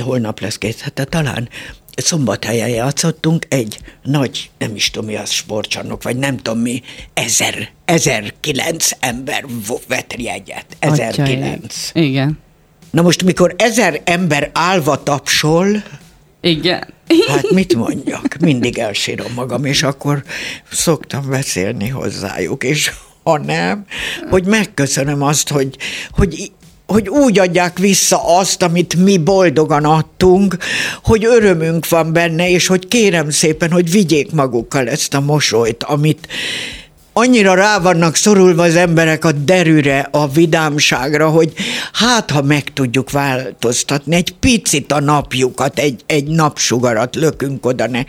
holnap 0.03 0.39
lesz 0.39 0.57
két 0.57 0.79
hete 0.79 1.03
talán, 1.03 1.49
szombathelyen 1.95 2.69
játszottunk 2.69 3.45
egy 3.49 3.77
nagy, 4.03 4.49
nem 4.57 4.75
is 4.75 4.89
tudom 4.89 5.09
mi 5.09 5.15
az 5.15 5.29
sportcsarnok, 5.29 6.03
vagy 6.03 6.17
nem 6.17 6.37
tudom 6.37 6.59
mi, 6.59 6.81
ezer, 7.13 7.69
ezer 7.85 8.33
kilenc 8.39 8.89
ember 8.99 9.45
vett 9.87 10.13
jegyet. 10.17 10.65
Ezer 10.79 11.13
kilenc. 11.13 11.89
Igen. 11.93 12.39
Na 12.91 13.01
most, 13.01 13.23
mikor 13.23 13.55
ezer 13.57 14.01
ember 14.03 14.49
állva 14.53 15.03
tapsol, 15.03 15.83
Igen. 16.41 16.93
Hát 17.27 17.51
mit 17.51 17.75
mondjak? 17.75 18.37
Mindig 18.39 18.77
elsírom 18.77 19.33
magam, 19.33 19.65
és 19.65 19.83
akkor 19.83 20.23
szoktam 20.71 21.29
beszélni 21.29 21.87
hozzájuk, 21.87 22.63
és 22.63 22.91
ha 23.23 23.37
nem, 23.37 23.85
hogy 24.29 24.45
megköszönöm 24.45 25.21
azt, 25.21 25.49
hogy, 25.49 25.77
hogy 26.11 26.51
hogy 26.91 27.09
úgy 27.09 27.39
adják 27.39 27.77
vissza 27.77 28.37
azt, 28.37 28.63
amit 28.63 28.95
mi 28.95 29.17
boldogan 29.17 29.85
adtunk, 29.85 30.57
hogy 31.03 31.25
örömünk 31.25 31.89
van 31.89 32.13
benne, 32.13 32.49
és 32.49 32.67
hogy 32.67 32.87
kérem 32.87 33.29
szépen, 33.29 33.71
hogy 33.71 33.91
vigyék 33.91 34.31
magukkal 34.31 34.89
ezt 34.89 35.13
a 35.13 35.19
mosolyt, 35.19 35.83
amit, 35.83 36.27
annyira 37.13 37.53
rá 37.53 37.79
vannak 37.79 38.15
szorulva 38.15 38.63
az 38.63 38.75
emberek 38.75 39.25
a 39.25 39.31
derűre, 39.31 40.07
a 40.11 40.27
vidámságra, 40.27 41.29
hogy 41.29 41.53
hát, 41.93 42.31
ha 42.31 42.41
meg 42.41 42.73
tudjuk 42.73 43.11
változtatni, 43.11 44.15
egy 44.15 44.33
picit 44.39 44.91
a 44.91 44.99
napjukat, 44.99 45.79
egy, 45.79 46.01
egy 46.05 46.27
napsugarat 46.27 47.15
lökünk 47.15 47.65
oda 47.65 47.87
ne, 47.87 48.03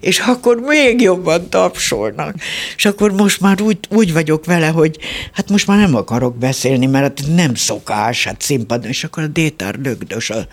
és 0.00 0.18
akkor 0.18 0.56
még 0.56 1.00
jobban 1.00 1.48
tapsolnak. 1.48 2.34
És 2.76 2.84
akkor 2.84 3.12
most 3.12 3.40
már 3.40 3.60
úgy, 3.60 3.78
úgy 3.88 4.12
vagyok 4.12 4.44
vele, 4.44 4.66
hogy 4.66 4.98
hát 5.32 5.50
most 5.50 5.66
már 5.66 5.78
nem 5.78 5.94
akarok 5.94 6.36
beszélni, 6.36 6.86
mert 6.86 7.20
hát 7.20 7.34
nem 7.34 7.54
szokás, 7.54 8.24
hát 8.24 8.42
színpadon, 8.42 8.88
és 8.88 9.04
akkor 9.04 9.22
a 9.22 9.26
Détár 9.26 9.74
lögdös, 9.82 10.30
a, 10.30 10.46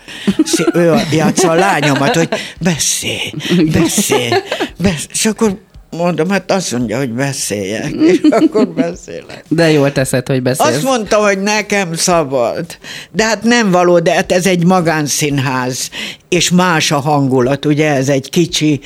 ő 0.72 0.94
játsza 1.12 1.50
a 1.50 1.54
lányomat, 1.54 2.16
hogy 2.16 2.28
beszélj, 2.60 3.32
beszélj, 3.72 4.30
beszélj, 4.76 5.08
és 5.12 5.26
akkor 5.26 5.58
Mondom, 5.90 6.28
hát 6.30 6.50
azt 6.50 6.72
mondja, 6.72 6.98
hogy 6.98 7.12
beszéljek, 7.12 7.90
és 8.10 8.20
akkor 8.30 8.68
beszélek. 8.68 9.44
De 9.48 9.70
jól 9.70 9.92
teszed, 9.92 10.26
hogy 10.26 10.42
beszélsz. 10.42 10.68
Azt 10.68 10.82
mondta, 10.82 11.16
hogy 11.16 11.42
nekem 11.42 11.94
szabad. 11.94 12.64
De 13.12 13.24
hát 13.24 13.42
nem 13.42 13.70
való, 13.70 13.98
de 13.98 14.14
hát 14.14 14.32
ez 14.32 14.46
egy 14.46 14.64
magánszínház, 14.64 15.90
és 16.28 16.50
más 16.50 16.90
a 16.90 17.00
hangulat, 17.00 17.64
ugye 17.64 17.94
ez 17.94 18.08
egy 18.08 18.30
kicsi, 18.30 18.80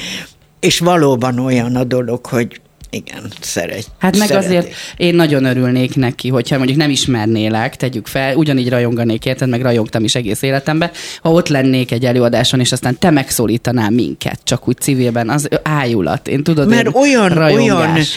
és 0.61 0.79
valóban 0.79 1.39
olyan 1.39 1.77
a 1.77 1.85
dolog, 1.85 2.27
hogy 2.27 2.61
igen, 2.95 3.33
szeret. 3.41 3.87
Hát 3.99 4.19
meg 4.19 4.31
azért 4.31 4.75
én 4.97 5.15
nagyon 5.15 5.45
örülnék 5.45 5.97
neki, 5.97 6.29
hogyha 6.29 6.57
mondjuk 6.57 6.79
nem 6.79 6.91
ismernélek, 6.91 7.77
tegyük 7.77 8.07
fel, 8.07 8.37
ugyanígy 8.37 8.69
rajonganék 8.69 9.25
érted, 9.25 9.49
meg 9.49 9.63
rajongtam 9.63 10.05
is 10.05 10.15
egész 10.15 10.43
életemben, 10.43 10.91
ha 11.23 11.31
ott 11.31 11.49
lennék 11.49 11.91
egy 11.91 12.05
előadáson, 12.05 12.61
és 12.61 12.73
aztán 12.73 12.99
te 12.99 13.11
megszólítanál 13.11 13.91
minket, 13.91 14.41
csak 14.45 14.69
úgy 14.69 14.77
civilben, 14.79 15.29
az 15.29 15.49
ájulat. 15.63 16.29
Én 16.29 16.43
tudod, 16.43 16.69
Mert 16.69 16.87
én 16.87 16.93
olyan, 16.95 17.29
rajongás. 17.29 18.17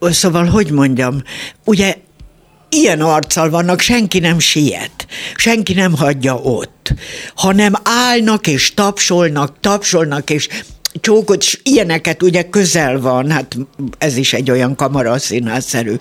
olyan, 0.00 0.14
szóval, 0.14 0.44
hogy 0.44 0.70
mondjam, 0.70 1.22
ugye 1.64 1.96
ilyen 2.68 3.00
arccal 3.00 3.50
vannak, 3.50 3.80
senki 3.80 4.18
nem 4.18 4.38
siet, 4.38 5.06
senki 5.34 5.74
nem 5.74 5.96
hagyja 5.96 6.34
ott, 6.34 6.94
hanem 7.34 7.72
állnak 7.82 8.46
és 8.46 8.74
tapsolnak, 8.74 9.60
tapsolnak, 9.60 10.30
és 10.30 10.48
csókot, 11.00 11.42
és 11.42 11.60
ilyeneket 11.62 12.22
ugye 12.22 12.42
közel 12.42 13.00
van, 13.00 13.30
hát 13.30 13.56
ez 13.98 14.16
is 14.16 14.32
egy 14.32 14.50
olyan 14.50 14.74
kamaraszínházszerű, 14.74 15.94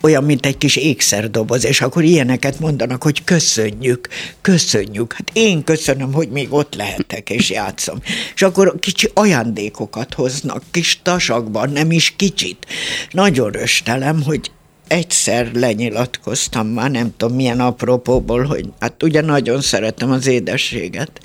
olyan, 0.00 0.24
mint 0.24 0.46
egy 0.46 0.58
kis 0.58 0.76
ékszerdoboz, 0.76 1.64
és 1.64 1.80
akkor 1.80 2.04
ilyeneket 2.04 2.60
mondanak, 2.60 3.02
hogy 3.02 3.24
köszönjük, 3.24 4.08
köszönjük. 4.40 5.12
Hát 5.12 5.30
én 5.32 5.64
köszönöm, 5.64 6.12
hogy 6.12 6.28
még 6.28 6.52
ott 6.52 6.74
lehetek 6.74 7.30
és 7.30 7.50
játszom. 7.50 7.98
És 8.34 8.42
akkor 8.42 8.74
kicsi 8.80 9.10
ajándékokat 9.14 10.14
hoznak, 10.14 10.62
kis 10.70 11.00
tasakban, 11.02 11.70
nem 11.70 11.90
is 11.90 12.14
kicsit. 12.16 12.66
Nagyon 13.10 13.50
röstelem, 13.50 14.22
hogy 14.22 14.50
egyszer 14.88 15.50
lenyilatkoztam, 15.54 16.66
már 16.66 16.90
nem 16.90 17.14
tudom 17.16 17.36
milyen 17.36 17.60
apropóból, 17.60 18.44
hogy 18.44 18.68
hát 18.80 19.02
ugye 19.02 19.20
nagyon 19.20 19.60
szeretem 19.60 20.10
az 20.10 20.26
édességet, 20.26 21.20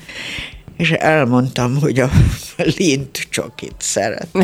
és 0.81 0.91
elmondtam, 0.91 1.79
hogy 1.79 1.99
a 1.99 2.09
lint 2.77 3.27
csokit 3.29 3.75
szeret. 3.77 4.27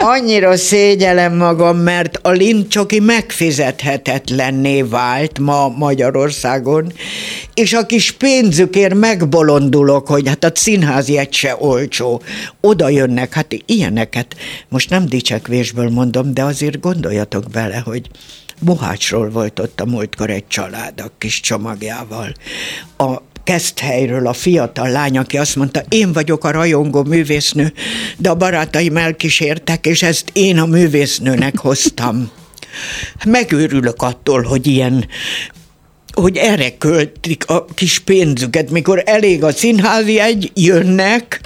Annyira 0.00 0.56
szégyelem 0.56 1.36
magam, 1.36 1.76
mert 1.76 2.18
a 2.22 2.30
lintcsoki 2.30 3.00
megfizethetetlenné 3.00 4.82
vált 4.82 5.38
ma 5.38 5.68
Magyarországon, 5.68 6.92
és 7.54 7.72
a 7.72 7.86
kis 7.86 8.12
pénzükért 8.12 8.94
megbolondulok, 8.94 10.06
hogy 10.06 10.28
hát 10.28 10.44
a 10.44 10.50
színházi 10.54 11.18
egy 11.18 11.32
se 11.32 11.56
olcsó. 11.58 12.22
Oda 12.60 12.88
jönnek, 12.88 13.32
hát 13.32 13.56
ilyeneket, 13.66 14.36
most 14.68 14.90
nem 14.90 15.06
dicsekvésből 15.06 15.90
mondom, 15.90 16.34
de 16.34 16.42
azért 16.42 16.80
gondoljatok 16.80 17.44
bele, 17.50 17.82
hogy 17.84 18.10
Mohácsról 18.60 19.30
volt 19.30 19.58
ott 19.58 19.80
a 19.80 19.86
múltkor 19.86 20.30
egy 20.30 20.46
család 20.46 21.00
a 21.00 21.10
kis 21.18 21.40
csomagjával. 21.40 22.32
A 22.96 23.16
Keszthelyről 23.48 24.26
a 24.26 24.32
fiatal 24.32 24.90
lány, 24.90 25.18
aki 25.18 25.38
azt 25.38 25.56
mondta, 25.56 25.82
én 25.88 26.12
vagyok 26.12 26.44
a 26.44 26.50
rajongó 26.50 27.04
művésznő, 27.04 27.72
de 28.16 28.30
a 28.30 28.34
barátaim 28.34 28.96
elkísértek, 28.96 29.86
és 29.86 30.02
ezt 30.02 30.30
én 30.32 30.58
a 30.58 30.66
művésznőnek 30.66 31.58
hoztam. 31.58 32.30
Megőrülök 33.26 34.02
attól, 34.02 34.42
hogy 34.42 34.66
ilyen 34.66 35.06
hogy 36.12 36.36
erre 36.36 36.76
költik 36.76 37.44
a 37.46 37.64
kis 37.74 37.98
pénzüket, 37.98 38.70
mikor 38.70 39.02
elég 39.06 39.44
a 39.44 39.52
színházi 39.52 40.18
egy, 40.18 40.50
jönnek, 40.54 41.40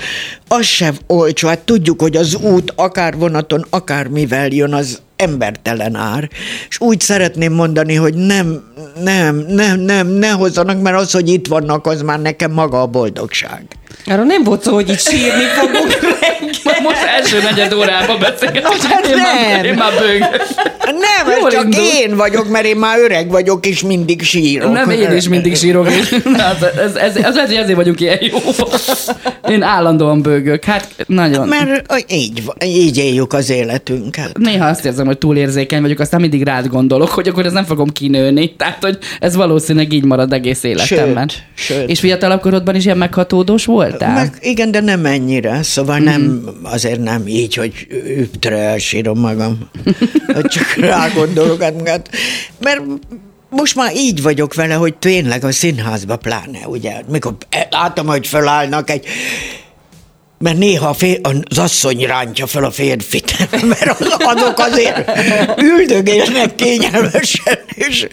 az 0.49 0.65
sem 0.65 0.97
olcsó. 1.07 1.49
Hát 1.49 1.59
tudjuk, 1.59 2.01
hogy 2.01 2.17
az 2.17 2.35
út 2.35 2.73
akár 2.77 3.17
vonaton, 3.17 3.67
akár 3.71 4.07
mivel 4.07 4.49
jön, 4.49 4.75
az 4.75 5.03
embertelen 5.23 5.95
ár. 5.97 6.29
És 6.69 6.81
úgy 6.81 7.00
szeretném 7.00 7.52
mondani, 7.52 7.95
hogy 7.95 8.14
nem, 8.14 8.62
nem, 9.02 9.45
nem, 9.49 9.81
nem, 9.81 10.07
ne 10.07 10.31
hozzanak, 10.31 10.81
mert 10.81 10.97
az, 10.97 11.12
hogy 11.12 11.29
itt 11.29 11.47
vannak, 11.47 11.87
az 11.87 12.02
már 12.02 12.21
nekem 12.21 12.50
maga 12.52 12.81
a 12.81 12.87
boldogság. 12.87 13.64
Arról 14.07 14.25
nem 14.25 14.45
volt 14.45 14.62
szó, 14.62 14.75
hogy 14.75 14.88
itt 14.88 15.00
sírni 15.00 15.45
fogunk 15.59 16.00
reggel. 16.00 16.81
Most 16.83 17.02
első 17.17 17.43
negyed 17.43 17.73
órában 17.73 18.19
beszélgetünk. 18.19 18.83
Hát 18.83 19.07
én, 19.07 19.17
már, 19.17 19.57
nem. 19.57 19.64
én 19.64 19.75
már 19.75 19.93
bőgök. 19.99 20.43
Nem, 20.85 21.37
Jól 21.39 21.47
ez 21.49 21.53
csak 21.55 21.65
indul. 21.65 21.81
én 21.81 22.17
vagyok, 22.17 22.49
mert 22.49 22.65
én 22.65 22.77
már 22.77 22.99
öreg 22.99 23.31
vagyok, 23.31 23.67
és 23.67 23.83
mindig 23.83 24.23
sírok. 24.23 24.73
Nem, 24.73 24.91
én 24.91 25.12
is 25.12 25.29
mindig 25.29 25.57
sírok. 25.57 25.91
és- 25.91 26.17
Hát 26.37 26.62
ez, 26.62 26.95
ez, 26.95 27.17
ez, 27.17 27.37
hogy 27.39 27.55
ezért 27.55 27.75
vagyunk 27.77 28.01
ilyen 28.01 28.19
jó. 28.21 28.39
Én 29.51 29.62
állandóan 29.62 30.23
bőgök. 30.23 30.65
Hát 30.65 30.89
nagyon. 31.07 31.49
Mert 31.49 32.05
így, 32.12 32.43
így 32.65 32.99
éljük 32.99 33.33
az 33.33 33.51
életünket. 33.51 34.39
Néha 34.39 34.67
azt 34.67 34.85
érzem, 34.85 35.07
hogy 35.07 35.19
túlérzékeny 35.19 35.81
vagyok, 35.81 35.99
aztán 35.99 36.21
mindig 36.21 36.43
rád 36.45 36.67
gondolok, 36.67 37.09
hogy 37.09 37.29
akkor 37.29 37.47
ez 37.47 37.53
nem 37.53 37.65
fogom 37.65 37.89
kinőni. 37.89 38.55
Tehát, 38.57 38.83
hogy 38.85 38.99
ez 39.21 39.37
valószínűleg 39.37 39.93
így 39.93 40.05
marad 40.05 40.33
egész 40.33 40.62
életemben. 40.62 41.29
Sőt, 41.29 41.43
sőt. 41.55 41.89
És 41.91 42.01
fiatalabb 42.01 42.41
korodban 42.41 42.75
is 42.75 42.85
ilyen 42.85 42.99
meghatódós 42.99 43.65
voltál? 43.65 44.15
Meg, 44.15 44.39
igen, 44.41 44.71
de 44.71 44.81
nem 44.81 45.05
ennyire, 45.07 45.62
szóval 45.62 45.97
Mhm. 45.97 46.05
nem, 46.05 46.45
azért 46.62 47.01
nem 47.03 47.27
így, 47.27 47.55
hogy 47.55 47.73
üptre 48.19 48.57
elsírom 48.59 49.19
magam, 49.19 49.59
csak 50.55 50.72
rá 50.91 51.09
gondolok, 51.09 51.62
hát, 51.62 51.88
hát, 51.88 52.11
mert 52.61 52.81
most 53.49 53.75
már 53.75 53.97
így 53.97 54.23
vagyok 54.23 54.55
vele, 54.55 54.75
hogy 54.75 54.95
tényleg 54.95 55.45
a 55.45 55.52
színházba 55.52 56.17
pláne, 56.17 56.67
ugye, 56.67 57.00
mikor 57.09 57.35
látom, 57.71 58.07
hogy 58.07 58.26
fölállnak 58.26 58.91
egy 58.91 59.07
mert 60.38 60.59
néha 60.59 60.88
a 60.88 60.95
fér, 60.95 61.21
az 61.49 61.59
asszony 61.59 62.05
rántja 62.07 62.47
fel 62.47 62.64
a 62.64 62.71
férfit, 62.71 63.38
mert 63.73 64.00
az- 64.00 64.17
azok 64.19 64.59
azért 64.59 65.21
üldögélnek 65.61 66.55
kényelmesen, 66.55 67.59
és 67.75 68.07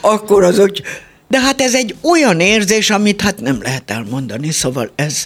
akkor 0.00 0.44
az, 0.44 0.58
hogy 0.58 0.82
de 1.28 1.40
hát 1.40 1.60
ez 1.60 1.74
egy 1.74 1.94
olyan 2.00 2.40
érzés, 2.40 2.90
amit 2.90 3.20
hát 3.20 3.40
nem 3.40 3.62
lehet 3.62 3.90
elmondani, 3.90 4.50
szóval 4.50 4.90
ez, 4.94 5.24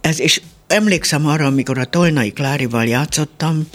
ez 0.00 0.20
és 0.20 0.40
emlékszem 0.66 1.26
arra, 1.26 1.46
amikor 1.46 1.78
a 1.78 1.84
Tolnai 1.84 2.32
Klárival 2.32 2.84
játszottam, 2.84 3.68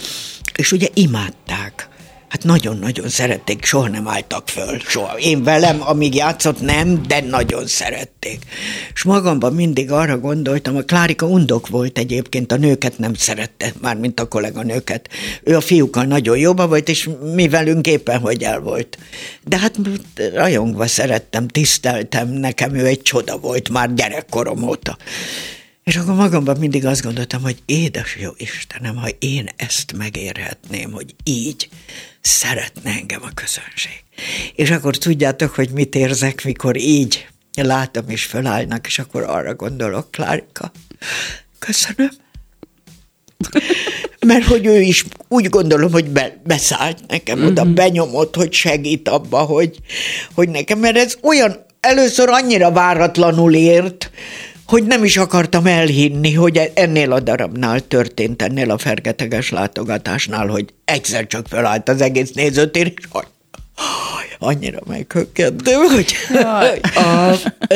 és 0.56 0.72
ugye 0.72 0.86
imádták. 0.94 1.88
Hát 2.32 2.44
nagyon-nagyon 2.44 3.08
szerették, 3.08 3.64
soha 3.64 3.88
nem 3.88 4.08
álltak 4.08 4.48
föl, 4.48 4.78
soha. 4.78 5.18
Én 5.18 5.42
velem, 5.42 5.80
amíg 5.80 6.14
játszott, 6.14 6.60
nem, 6.60 7.02
de 7.02 7.20
nagyon 7.20 7.66
szerették. 7.66 8.38
És 8.94 9.02
magamban 9.02 9.54
mindig 9.54 9.90
arra 9.90 10.18
gondoltam, 10.18 10.76
a 10.76 10.82
Klárika 10.82 11.26
undok 11.26 11.68
volt 11.68 11.98
egyébként, 11.98 12.52
a 12.52 12.56
nőket 12.56 12.98
nem 12.98 13.14
szerette, 13.14 13.72
mármint 13.80 14.20
a 14.20 14.28
kolléganőket. 14.28 15.08
Ő 15.42 15.56
a 15.56 15.60
fiúkkal 15.60 16.04
nagyon 16.04 16.38
jobban 16.38 16.68
volt, 16.68 16.88
és 16.88 17.08
mi 17.34 17.48
velünk 17.48 17.86
éppen 17.86 18.20
hogy 18.20 18.42
el 18.42 18.60
volt. 18.60 18.98
De 19.44 19.58
hát 19.58 19.78
rajongva 20.34 20.86
szerettem, 20.86 21.48
tiszteltem, 21.48 22.28
nekem 22.28 22.74
ő 22.74 22.86
egy 22.86 23.02
csoda 23.02 23.38
volt 23.38 23.68
már 23.68 23.94
gyerekkorom 23.94 24.62
óta. 24.62 24.96
És 25.84 25.96
akkor 25.96 26.14
magamban 26.14 26.56
mindig 26.58 26.86
azt 26.86 27.02
gondoltam, 27.02 27.42
hogy 27.42 27.56
édes 27.64 28.16
jó 28.20 28.30
Istenem, 28.36 28.96
ha 28.96 29.08
én 29.18 29.48
ezt 29.56 29.92
megérhetném, 29.96 30.92
hogy 30.92 31.14
így 31.24 31.68
szeretne 32.22 32.90
engem 32.90 33.22
a 33.22 33.30
közönség. 33.34 34.02
És 34.54 34.70
akkor 34.70 34.96
tudjátok, 34.96 35.54
hogy 35.54 35.70
mit 35.70 35.94
érzek, 35.94 36.44
mikor 36.44 36.76
így 36.76 37.26
látom 37.54 38.08
és 38.08 38.24
fölállnak, 38.24 38.86
és 38.86 38.98
akkor 38.98 39.22
arra 39.22 39.54
gondolok, 39.54 40.10
Klárika, 40.10 40.72
köszönöm. 41.58 42.10
Mert 44.26 44.44
hogy 44.44 44.66
ő 44.66 44.80
is 44.80 45.04
úgy 45.28 45.48
gondolom, 45.48 45.92
hogy 45.92 46.10
be, 46.10 46.40
beszállt 46.44 46.98
nekem 47.08 47.44
oda, 47.44 47.64
benyomott, 47.64 48.36
hogy 48.36 48.52
segít 48.52 49.08
abba, 49.08 49.38
hogy, 49.38 49.78
hogy 50.34 50.48
nekem, 50.48 50.78
mert 50.78 50.96
ez 50.96 51.16
olyan, 51.22 51.64
először 51.80 52.28
annyira 52.28 52.72
váratlanul 52.72 53.54
ért, 53.54 54.10
hogy 54.72 54.84
nem 54.84 55.04
is 55.04 55.16
akartam 55.16 55.66
elhinni, 55.66 56.32
hogy 56.34 56.70
ennél 56.74 57.12
a 57.12 57.20
darabnál 57.20 57.80
történt, 57.80 58.42
ennél 58.42 58.70
a 58.70 58.78
fergeteges 58.78 59.50
látogatásnál, 59.50 60.46
hogy 60.46 60.74
egyszer 60.84 61.26
csak 61.26 61.46
fölállt 61.48 61.88
az 61.88 62.00
egész 62.00 62.32
nézőtér, 62.32 62.92
és 62.96 63.04
hogy 63.10 63.26
annyira 64.38 64.78
meghökkentem, 64.86 65.80
hogy... 65.80 66.14
A, 66.94 67.00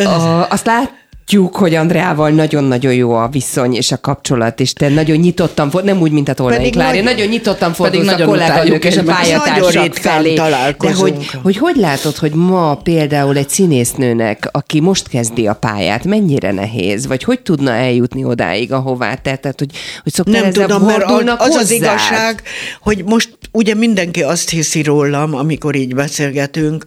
a, 0.04 0.50
azt 0.50 0.66
lát, 0.66 0.92
látjuk, 1.26 1.56
hogy 1.56 1.74
Andreával 1.74 2.30
nagyon-nagyon 2.30 2.94
jó 2.94 3.12
a 3.12 3.28
viszony 3.28 3.74
és 3.74 3.92
a 3.92 4.00
kapcsolat, 4.00 4.60
és 4.60 4.72
te 4.72 4.88
nagyon 4.88 5.16
nyitottan, 5.16 5.72
nem 5.84 6.00
úgy, 6.00 6.10
mint 6.10 6.28
a 6.28 6.34
Tolnai 6.34 6.70
Klári, 6.70 7.00
nagyon, 7.00 7.14
nagyon 7.14 7.26
nyitottan 7.28 7.72
fordulsz 7.72 8.08
a 8.08 8.24
kolléganők 8.24 8.84
és 8.84 8.96
a 8.96 9.02
pályatársak 9.02 9.94
felé. 9.94 10.34
De 10.34 10.94
hogy, 10.94 11.26
hogy 11.42 11.56
hogy 11.56 11.76
látod, 11.76 12.16
hogy 12.16 12.32
ma 12.34 12.74
például 12.74 13.36
egy 13.36 13.48
színésznőnek, 13.48 14.48
aki 14.52 14.80
most 14.80 15.08
kezdi 15.08 15.46
a 15.46 15.54
pályát, 15.54 16.04
mennyire 16.04 16.52
nehéz, 16.52 17.06
vagy 17.06 17.22
hogy 17.22 17.40
tudna 17.40 17.70
eljutni 17.70 18.24
odáig, 18.24 18.72
ahová 18.72 19.14
te, 19.14 19.36
tehát 19.36 19.58
hogy, 19.58 19.70
hogy 20.02 20.12
szoktál 20.12 20.42
Nem 20.42 20.52
tudom, 20.52 20.82
mert 20.82 21.04
az 21.38 21.54
az 21.54 21.70
igazság, 21.70 22.42
hogy 22.80 23.04
most 23.04 23.38
ugye 23.52 23.74
mindenki 23.74 24.22
azt 24.22 24.50
hiszi 24.50 24.82
rólam, 24.82 25.34
amikor 25.34 25.74
így 25.74 25.94
beszélgetünk, 25.94 26.84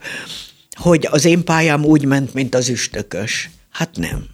hogy 0.73 1.07
az 1.11 1.25
én 1.25 1.43
pályám 1.43 1.85
úgy 1.85 2.05
ment, 2.05 2.33
mint 2.33 2.55
az 2.55 2.69
üstökös. 2.69 3.49
Hát 3.79 3.97
nem. 3.97 4.25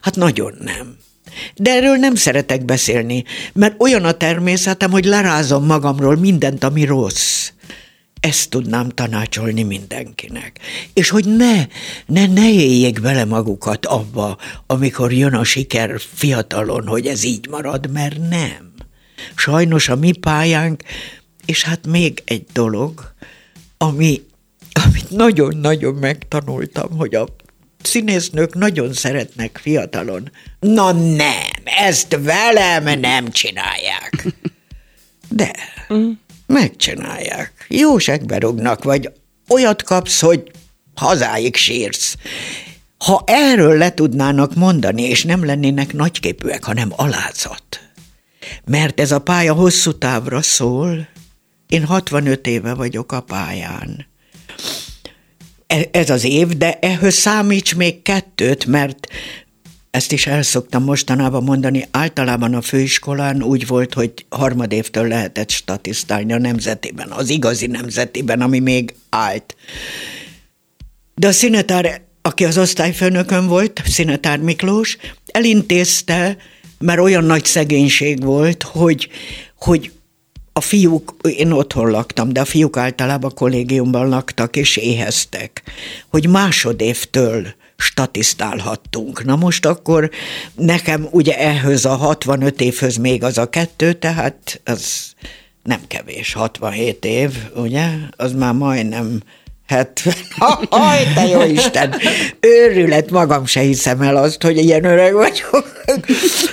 Hát 0.00 0.16
nagyon 0.16 0.54
nem. 0.60 0.96
De 1.54 1.70
erről 1.70 1.96
nem 1.96 2.14
szeretek 2.14 2.64
beszélni, 2.64 3.24
mert 3.52 3.80
olyan 3.80 4.04
a 4.04 4.12
természetem, 4.12 4.90
hogy 4.90 5.04
lerázom 5.04 5.64
magamról 5.64 6.16
mindent, 6.16 6.64
ami 6.64 6.84
rossz. 6.84 7.50
Ezt 8.20 8.50
tudnám 8.50 8.88
tanácsolni 8.88 9.62
mindenkinek. 9.62 10.58
És 10.92 11.10
hogy 11.10 11.36
ne, 11.36 11.66
ne, 12.06 12.26
ne 12.26 12.52
éljék 12.52 13.00
bele 13.00 13.24
magukat 13.24 13.86
abba, 13.86 14.38
amikor 14.66 15.12
jön 15.12 15.34
a 15.34 15.44
siker 15.44 16.00
fiatalon, 16.14 16.86
hogy 16.86 17.06
ez 17.06 17.24
így 17.24 17.48
marad, 17.48 17.90
mert 17.90 18.28
nem. 18.28 18.72
Sajnos 19.34 19.88
a 19.88 19.96
mi 19.96 20.12
pályánk, 20.12 20.82
és 21.46 21.62
hát 21.62 21.86
még 21.86 22.22
egy 22.24 22.46
dolog, 22.52 23.14
ami, 23.78 24.20
amit 24.84 25.10
nagyon-nagyon 25.10 25.94
megtanultam, 25.94 26.96
hogy 26.96 27.14
a 27.14 27.26
színésznők 27.86 28.54
nagyon 28.54 28.92
szeretnek 28.92 29.58
fiatalon. 29.62 30.30
Na 30.60 30.92
nem, 30.92 31.62
ezt 31.64 32.18
velem 32.20 33.00
nem 33.00 33.30
csinálják. 33.30 34.26
De 35.28 35.52
megcsinálják. 36.46 37.66
Jóságbe 37.68 38.38
rúgnak, 38.38 38.84
vagy 38.84 39.12
olyat 39.48 39.82
kapsz, 39.82 40.20
hogy 40.20 40.50
hazáig 40.94 41.56
sírsz. 41.56 42.16
Ha 42.98 43.22
erről 43.26 43.78
le 43.78 43.94
tudnának 43.94 44.54
mondani, 44.54 45.02
és 45.02 45.24
nem 45.24 45.44
lennének 45.44 45.92
nagyképűek, 45.92 46.64
hanem 46.64 46.92
alázat. 46.96 47.80
Mert 48.64 49.00
ez 49.00 49.12
a 49.12 49.18
pálya 49.18 49.52
hosszú 49.54 49.98
távra 49.98 50.42
szól. 50.42 51.08
Én 51.66 51.84
65 51.84 52.46
éve 52.46 52.74
vagyok 52.74 53.12
a 53.12 53.20
pályán. 53.20 54.06
E, 55.72 55.88
ez 55.90 56.10
az 56.10 56.24
év, 56.24 56.48
de 56.48 56.78
ehhez 56.78 57.14
számíts 57.14 57.74
még 57.74 58.02
kettőt, 58.02 58.66
mert 58.66 59.06
ezt 59.90 60.12
is 60.12 60.26
el 60.26 60.42
szoktam 60.42 60.84
mostanában 60.84 61.42
mondani, 61.42 61.88
általában 61.90 62.54
a 62.54 62.60
főiskolán 62.60 63.42
úgy 63.42 63.66
volt, 63.66 63.94
hogy 63.94 64.12
harmadévtől 64.28 65.08
lehetett 65.08 65.50
statisztálni 65.50 66.32
a 66.32 66.38
nemzetiben, 66.38 67.10
az 67.10 67.30
igazi 67.30 67.66
nemzetiben, 67.66 68.40
ami 68.40 68.58
még 68.58 68.94
állt. 69.08 69.56
De 71.14 71.26
a 71.26 71.32
színetár, 71.32 72.00
aki 72.22 72.44
az 72.44 72.58
osztályfőnökön 72.58 73.46
volt, 73.46 73.82
Színetár 73.84 74.38
Miklós, 74.38 74.96
elintézte, 75.26 76.36
mert 76.78 77.00
olyan 77.00 77.24
nagy 77.24 77.44
szegénység 77.44 78.24
volt, 78.24 78.62
hogy, 78.62 79.08
hogy 79.56 79.90
a 80.52 80.60
fiúk, 80.60 81.14
én 81.28 81.52
otthon 81.52 81.90
laktam, 81.90 82.32
de 82.32 82.40
a 82.40 82.44
fiúk 82.44 82.76
általában 82.76 83.34
kollégiumban 83.34 84.08
laktak 84.08 84.56
és 84.56 84.76
éheztek, 84.76 85.62
hogy 86.08 86.28
másodévtől 86.28 87.46
statisztálhattunk. 87.76 89.24
Na 89.24 89.36
most 89.36 89.66
akkor 89.66 90.10
nekem 90.54 91.08
ugye 91.10 91.38
ehhez 91.38 91.84
a 91.84 91.94
65 91.94 92.60
évhöz 92.60 92.96
még 92.96 93.22
az 93.22 93.38
a 93.38 93.48
kettő, 93.48 93.92
tehát 93.92 94.60
az 94.64 95.12
nem 95.62 95.80
kevés, 95.86 96.32
67 96.32 97.04
év, 97.04 97.50
ugye? 97.54 97.88
Az 98.16 98.32
már 98.32 98.54
majdnem 98.54 99.20
70. 99.66 100.14
Aj, 100.68 101.12
te 101.14 101.26
jó 101.26 101.42
Isten! 101.42 101.94
Őrület, 102.40 103.10
magam 103.10 103.46
se 103.46 103.60
hiszem 103.60 104.00
el 104.00 104.16
azt, 104.16 104.42
hogy 104.42 104.58
ilyen 104.58 104.84
öreg 104.84 105.12
vagyok. 105.12 105.82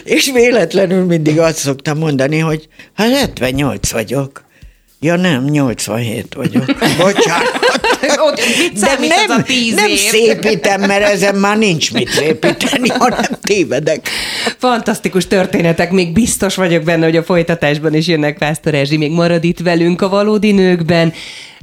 És 0.04 0.32
véletlenül 0.34 1.06
mindig 1.06 1.40
azt 1.40 1.58
szoktam 1.58 1.98
mondani, 1.98 2.38
hogy 2.38 2.68
hát 2.94 3.12
78 3.12 3.92
vagyok. 3.92 4.48
Ja 5.02 5.16
nem, 5.16 5.44
87 5.44 6.34
vagyok. 6.34 6.66
Bocsánat. 6.98 7.60
De 8.80 8.98
nem, 9.00 9.30
az 9.30 9.38
a 9.38 9.44
nem 9.76 9.96
szépítem, 9.96 10.82
mert 10.82 11.04
ezen 11.04 11.36
már 11.36 11.58
nincs 11.58 11.94
mit 11.94 12.10
szépíteni, 12.10 12.90
hanem 12.90 13.26
tévedek. 13.42 14.10
Fantasztikus 14.58 15.28
történetek, 15.28 15.92
még 15.92 16.14
biztos 16.14 16.56
vagyok 16.56 16.84
benne, 16.84 17.06
hogy 17.06 17.16
a 17.16 17.24
folytatásban 17.24 17.94
is 17.94 18.08
jönnek 18.08 18.38
Pásztor 18.38 18.74
Erzsi, 18.74 18.98
még 18.98 19.12
marad 19.12 19.44
itt 19.44 19.60
velünk 19.60 20.02
a 20.02 20.10
valódi 20.10 20.52
nőkben. 20.52 21.14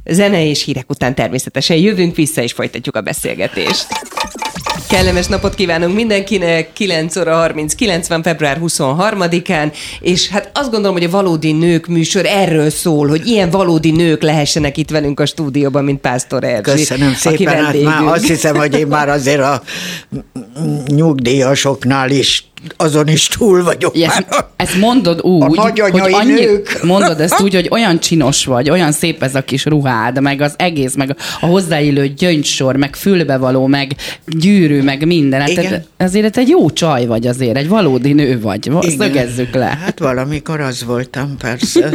Zene 0.09 0.45
és 0.45 0.63
hírek 0.63 0.89
után 0.89 1.15
természetesen 1.15 1.77
jövünk 1.77 2.15
vissza, 2.15 2.41
és 2.41 2.51
folytatjuk 2.51 2.95
a 2.95 3.01
beszélgetést. 3.01 3.87
Kellemes 4.89 5.27
napot 5.27 5.55
kívánunk 5.55 5.95
mindenkinek, 5.95 6.73
9 6.73 7.15
óra 7.15 7.35
30, 7.35 7.75
90. 7.75 8.21
február 8.21 8.59
23-án, 8.63 9.73
és 9.99 10.29
hát 10.29 10.51
azt 10.53 10.71
gondolom, 10.71 10.95
hogy 10.95 11.05
a 11.05 11.09
Valódi 11.09 11.51
Nők 11.51 11.87
műsor 11.87 12.25
erről 12.25 12.69
szól, 12.69 13.07
hogy 13.07 13.27
ilyen 13.27 13.49
valódi 13.49 13.91
nők 13.91 14.21
lehessenek 14.21 14.77
itt 14.77 14.89
velünk 14.89 15.19
a 15.19 15.25
stúdióban, 15.25 15.83
mint 15.83 16.01
Pásztor 16.01 16.43
Erzsi. 16.43 16.61
Köszönöm 16.61 17.13
szépen, 17.13 17.65
hát 17.65 17.81
már 17.81 18.03
azt 18.03 18.27
hiszem, 18.27 18.55
hogy 18.55 18.79
én 18.79 18.87
már 18.87 19.09
azért 19.09 19.41
a 19.41 19.61
nyugdíjasoknál 20.87 22.09
is 22.09 22.51
azon 22.77 23.07
is 23.07 23.27
túl 23.27 23.63
vagyok 23.63 23.97
yes, 23.97 24.07
már. 24.07 24.45
Ezt 24.55 24.75
mondod 24.75 25.21
úgy, 25.21 25.59
a 25.59 25.61
hogy 25.91 26.13
annyi, 26.13 26.31
nők. 26.31 26.83
mondod 26.83 27.19
ezt 27.19 27.41
úgy, 27.41 27.53
hogy 27.53 27.67
olyan 27.71 27.99
csinos 27.99 28.45
vagy, 28.45 28.69
olyan 28.69 28.91
szép 28.91 29.23
ez 29.23 29.35
a 29.35 29.41
kis 29.41 29.65
ruhád, 29.65 30.21
meg 30.21 30.41
az 30.41 30.53
egész, 30.57 30.95
meg 30.95 31.15
a 31.41 31.45
hozzáillő 31.45 32.07
gyöngysor, 32.07 32.75
meg 32.75 32.95
fülbevaló, 32.95 33.67
meg 33.67 33.95
gyűrű, 34.25 34.81
meg 34.81 35.05
minden. 35.05 35.39
Hát 35.39 35.49
Igen. 35.49 35.85
azért 35.97 36.37
egy 36.37 36.47
jó 36.47 36.69
csaj 36.69 37.05
vagy 37.05 37.27
azért, 37.27 37.57
egy 37.57 37.67
valódi 37.67 38.13
nő 38.13 38.39
vagy. 38.41 38.65
Igen. 38.65 38.97
Szögezzük 38.97 39.53
le. 39.53 39.77
Hát 39.83 39.99
valamikor 39.99 40.59
az 40.59 40.83
voltam, 40.83 41.37
persze. 41.37 41.89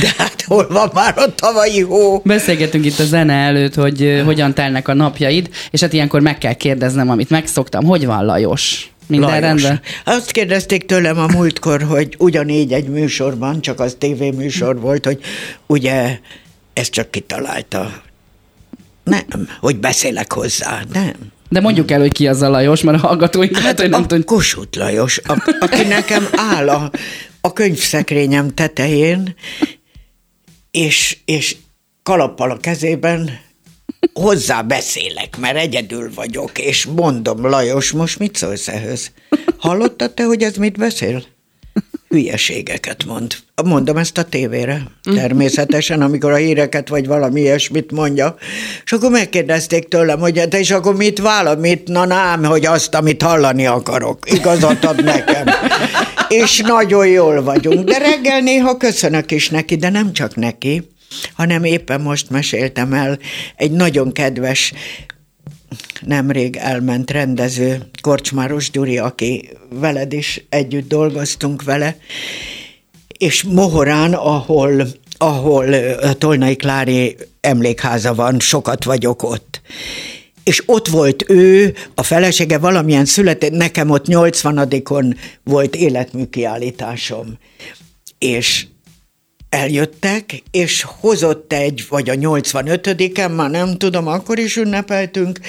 De 0.00 0.14
hát 0.18 0.42
hol 0.46 0.66
van 0.70 0.90
már 0.94 1.14
a 1.18 1.34
tavalyi 1.34 1.80
hó? 1.80 2.20
Beszélgetünk 2.24 2.84
itt 2.84 2.98
a 2.98 3.04
zene 3.04 3.32
előtt, 3.32 3.74
hogy 3.74 4.22
hogyan 4.24 4.54
telnek 4.54 4.88
a 4.88 4.94
napjaid, 4.94 5.48
és 5.70 5.80
hát 5.80 5.92
ilyenkor 5.92 6.20
meg 6.20 6.38
kell 6.38 6.52
kérdeznem, 6.52 7.10
amit 7.10 7.30
megszoktam. 7.30 7.84
Hogy 7.84 8.06
van 8.06 8.24
Lajos? 8.24 8.91
Minden 9.06 9.28
Lajos. 9.28 9.62
rendben? 9.62 9.80
Azt 10.04 10.30
kérdezték 10.30 10.86
tőlem 10.86 11.18
a 11.18 11.26
múltkor, 11.26 11.82
hogy 11.82 12.14
ugyanígy 12.18 12.72
egy 12.72 12.88
műsorban, 12.88 13.60
csak 13.60 13.80
az 13.80 13.96
tévéműsor 13.98 14.80
volt, 14.80 15.04
hogy 15.04 15.20
ugye 15.66 16.18
ezt 16.72 16.90
csak 16.90 17.10
kitalálta. 17.10 18.02
Nem, 19.04 19.48
hogy 19.60 19.76
beszélek 19.76 20.32
hozzá, 20.32 20.82
nem. 20.92 21.14
De 21.48 21.60
mondjuk 21.60 21.90
el, 21.90 22.00
hogy 22.00 22.12
ki 22.12 22.28
az 22.28 22.42
a 22.42 22.48
Lajos, 22.48 22.82
mert 22.82 23.02
a 23.02 23.06
hallgatóink 23.06 23.56
hát 23.56 23.80
hogy 23.80 23.90
nem 23.90 24.06
tud... 24.06 24.24
Kossuth 24.24 24.78
Lajos, 24.78 25.20
a, 25.24 25.56
aki 25.60 25.82
nekem 25.82 26.26
áll 26.32 26.68
a, 26.68 26.90
a 27.40 27.52
könyvszekrényem 27.52 28.54
tetején, 28.54 29.34
és, 30.70 31.18
és 31.24 31.56
kalappal 32.02 32.50
a 32.50 32.56
kezében 32.56 33.38
hozzá 34.12 34.62
beszélek, 34.62 35.38
mert 35.38 35.56
egyedül 35.56 36.10
vagyok, 36.14 36.58
és 36.58 36.86
mondom, 36.86 37.46
Lajos, 37.46 37.92
most 37.92 38.18
mit 38.18 38.36
szólsz 38.36 38.68
ehhez? 38.68 39.12
Hallottad 39.58 40.10
te, 40.10 40.24
hogy 40.24 40.42
ez 40.42 40.56
mit 40.56 40.78
beszél? 40.78 41.24
Hülyeségeket 42.08 43.04
mond. 43.04 43.34
Mondom 43.64 43.96
ezt 43.96 44.18
a 44.18 44.22
tévére, 44.22 44.82
természetesen, 45.02 46.02
amikor 46.02 46.30
a 46.30 46.36
híreket 46.36 46.88
vagy 46.88 47.06
valami 47.06 47.40
ilyesmit 47.40 47.92
mondja. 47.92 48.36
És 48.84 48.92
akkor 48.92 49.10
megkérdezték 49.10 49.88
tőlem, 49.88 50.18
hogy 50.18 50.38
hát 50.38 50.54
és 50.54 50.70
akkor 50.70 50.96
mit 50.96 51.18
vállal, 51.18 51.56
mit, 51.56 51.88
na 51.88 52.04
nem, 52.04 52.44
hogy 52.44 52.66
azt, 52.66 52.94
amit 52.94 53.22
hallani 53.22 53.66
akarok. 53.66 54.30
Igazat 54.32 54.84
ad 54.84 55.04
nekem. 55.04 55.46
És 56.28 56.60
nagyon 56.60 57.06
jól 57.06 57.42
vagyunk. 57.42 57.84
De 57.84 57.98
reggel 57.98 58.40
néha 58.40 58.76
köszönök 58.76 59.30
is 59.30 59.48
neki, 59.48 59.76
de 59.76 59.88
nem 59.88 60.12
csak 60.12 60.36
neki 60.36 60.91
hanem 61.34 61.64
éppen 61.64 62.00
most 62.00 62.30
meséltem 62.30 62.92
el 62.92 63.18
egy 63.56 63.70
nagyon 63.70 64.12
kedves 64.12 64.72
nemrég 66.00 66.56
elment 66.56 67.10
rendező, 67.10 67.90
Korcsmáros 68.00 68.70
Gyuri, 68.70 68.98
aki 68.98 69.48
veled 69.68 70.12
is 70.12 70.44
együtt 70.48 70.88
dolgoztunk 70.88 71.62
vele, 71.62 71.96
és 73.18 73.42
Mohorán, 73.42 74.12
ahol, 74.12 74.86
ahol 75.16 75.66
Tolnai 76.18 76.56
Klári 76.56 77.16
emlékháza 77.40 78.14
van, 78.14 78.40
sokat 78.40 78.84
vagyok 78.84 79.22
ott. 79.22 79.60
és 80.44 80.62
ott 80.66 80.88
volt 80.88 81.30
ő, 81.30 81.74
a 81.94 82.02
felesége 82.02 82.58
valamilyen 82.58 83.04
született, 83.04 83.52
nekem 83.52 83.90
ott 83.90 84.04
80-on 84.08 85.16
volt 85.44 85.76
életműkiállításom. 85.76 87.38
És 88.18 88.66
eljöttek, 89.52 90.42
és 90.50 90.86
hozott 91.00 91.52
egy, 91.52 91.84
vagy 91.88 92.10
a 92.10 92.14
85-en, 92.14 93.34
már 93.34 93.50
nem 93.50 93.76
tudom, 93.78 94.06
akkor 94.06 94.38
is 94.38 94.56
ünnepeltünk, 94.56 95.40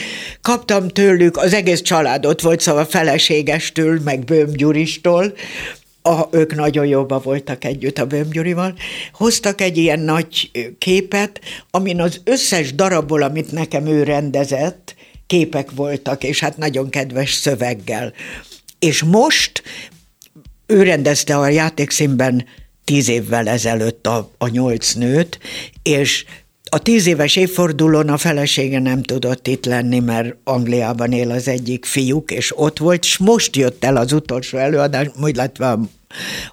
kaptam 0.41 0.87
tőlük, 0.87 1.37
az 1.37 1.53
egész 1.53 1.81
család 1.81 2.25
ott 2.25 2.41
volt, 2.41 2.59
szóval 2.59 2.85
feleségestől, 2.85 3.99
meg 4.03 4.23
Bőm 4.23 4.51
Gyuristól, 4.51 5.33
a, 6.01 6.27
ők 6.31 6.55
nagyon 6.55 6.85
jobban 6.85 7.21
voltak 7.23 7.63
együtt 7.63 7.97
a 7.97 8.05
Bőm 8.05 8.29
Gyurival, 8.29 8.73
hoztak 9.13 9.61
egy 9.61 9.77
ilyen 9.77 9.99
nagy 9.99 10.51
képet, 10.77 11.39
amin 11.71 12.01
az 12.01 12.21
összes 12.23 12.75
darabból, 12.75 13.21
amit 13.21 13.51
nekem 13.51 13.85
ő 13.85 14.03
rendezett, 14.03 14.95
képek 15.27 15.71
voltak, 15.71 16.23
és 16.23 16.39
hát 16.39 16.57
nagyon 16.57 16.89
kedves 16.89 17.33
szöveggel. 17.33 18.13
És 18.79 19.03
most 19.03 19.63
ő 20.65 20.83
rendezte 20.83 21.37
a 21.37 21.47
játékszínben 21.47 22.45
tíz 22.85 23.09
évvel 23.09 23.47
ezelőtt 23.47 24.07
a, 24.07 24.31
a 24.37 24.47
nyolc 24.47 24.93
nőt, 24.93 25.39
és 25.83 26.25
a 26.73 26.79
tíz 26.79 27.05
éves 27.05 27.35
évfordulón 27.35 28.09
a 28.09 28.17
felesége 28.17 28.79
nem 28.79 29.03
tudott 29.03 29.47
itt 29.47 29.65
lenni, 29.65 29.99
mert 29.99 30.35
Angliában 30.43 31.11
él 31.11 31.31
az 31.31 31.47
egyik 31.47 31.85
fiúk, 31.85 32.31
és 32.31 32.57
ott 32.57 32.77
volt, 32.77 33.03
és 33.03 33.17
most 33.17 33.55
jött 33.55 33.83
el 33.83 33.97
az 33.97 34.13
utolsó 34.13 34.57
előadás, 34.57 35.07
illetve 35.25 35.77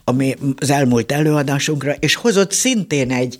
ami 0.04 0.36
az 0.56 0.70
elmúlt 0.70 1.12
előadásunkra, 1.12 1.92
és 1.92 2.14
hozott 2.14 2.52
szintén 2.52 3.10
egy 3.10 3.38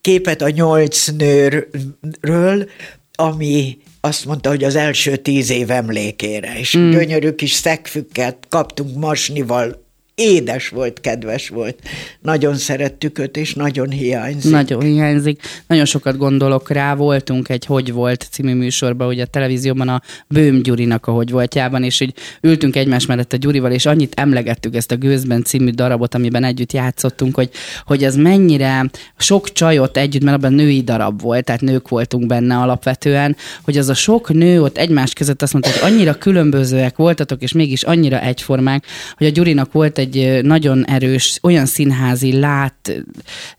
képet 0.00 0.42
a 0.42 0.50
nyolc 0.50 1.06
nőről, 1.06 2.68
ami 3.12 3.78
azt 4.00 4.24
mondta, 4.24 4.48
hogy 4.48 4.64
az 4.64 4.76
első 4.76 5.16
tíz 5.16 5.50
év 5.50 5.70
emlékére, 5.70 6.58
és 6.58 6.76
mm. 6.76 6.90
gyönyörű 6.90 7.30
kis 7.30 7.52
szegfükket 7.52 8.36
kaptunk 8.48 8.96
masnival, 8.96 9.85
édes 10.16 10.68
volt, 10.68 11.00
kedves 11.00 11.48
volt. 11.48 11.78
Nagyon 12.22 12.54
szerettük 12.54 13.18
őt, 13.18 13.36
és 13.36 13.54
nagyon 13.54 13.90
hiányzik. 13.90 14.50
Nagyon 14.50 14.80
hiányzik. 14.80 15.42
Nagyon 15.66 15.84
sokat 15.84 16.16
gondolok 16.16 16.70
rá. 16.70 16.94
Voltunk 16.94 17.48
egy 17.48 17.66
Hogy 17.66 17.92
volt 17.92 18.26
című 18.30 18.54
műsorban, 18.54 19.08
ugye 19.08 19.22
a 19.22 19.26
televízióban 19.26 19.88
a 19.88 20.02
Bőm 20.28 20.62
Gyurinak 20.62 21.06
a 21.06 21.12
Hogy 21.12 21.30
voltjában, 21.30 21.82
és 21.82 22.00
így 22.00 22.14
ültünk 22.40 22.76
egymás 22.76 23.06
mellett 23.06 23.32
a 23.32 23.36
Gyurival, 23.36 23.72
és 23.72 23.86
annyit 23.86 24.12
emlegettük 24.14 24.74
ezt 24.74 24.92
a 24.92 24.96
Gőzben 24.96 25.42
című 25.42 25.70
darabot, 25.70 26.14
amiben 26.14 26.44
együtt 26.44 26.72
játszottunk, 26.72 27.34
hogy, 27.34 27.50
hogy 27.84 28.04
az 28.04 28.14
mennyire 28.14 28.90
sok 29.16 29.52
csajot 29.52 29.96
együtt, 29.96 30.22
mert 30.22 30.36
abban 30.36 30.52
női 30.52 30.82
darab 30.82 31.22
volt, 31.22 31.44
tehát 31.44 31.60
nők 31.60 31.88
voltunk 31.88 32.26
benne 32.26 32.56
alapvetően, 32.56 33.36
hogy 33.62 33.78
az 33.78 33.88
a 33.88 33.94
sok 33.94 34.32
nő 34.32 34.62
ott 34.62 34.78
egymás 34.78 35.12
között 35.12 35.42
azt 35.42 35.52
mondta, 35.52 35.70
hogy 35.70 35.92
annyira 35.92 36.14
különbözőek 36.14 36.96
voltatok, 36.96 37.42
és 37.42 37.52
mégis 37.52 37.82
annyira 37.82 38.20
egyformák, 38.20 38.84
hogy 39.16 39.26
a 39.26 39.30
Gyurinak 39.30 39.72
volt 39.72 39.98
egy 39.98 40.05
egy 40.14 40.44
nagyon 40.44 40.86
erős 40.86 41.38
olyan 41.42 41.66
színházi 41.66 42.38
lát, 42.38 43.04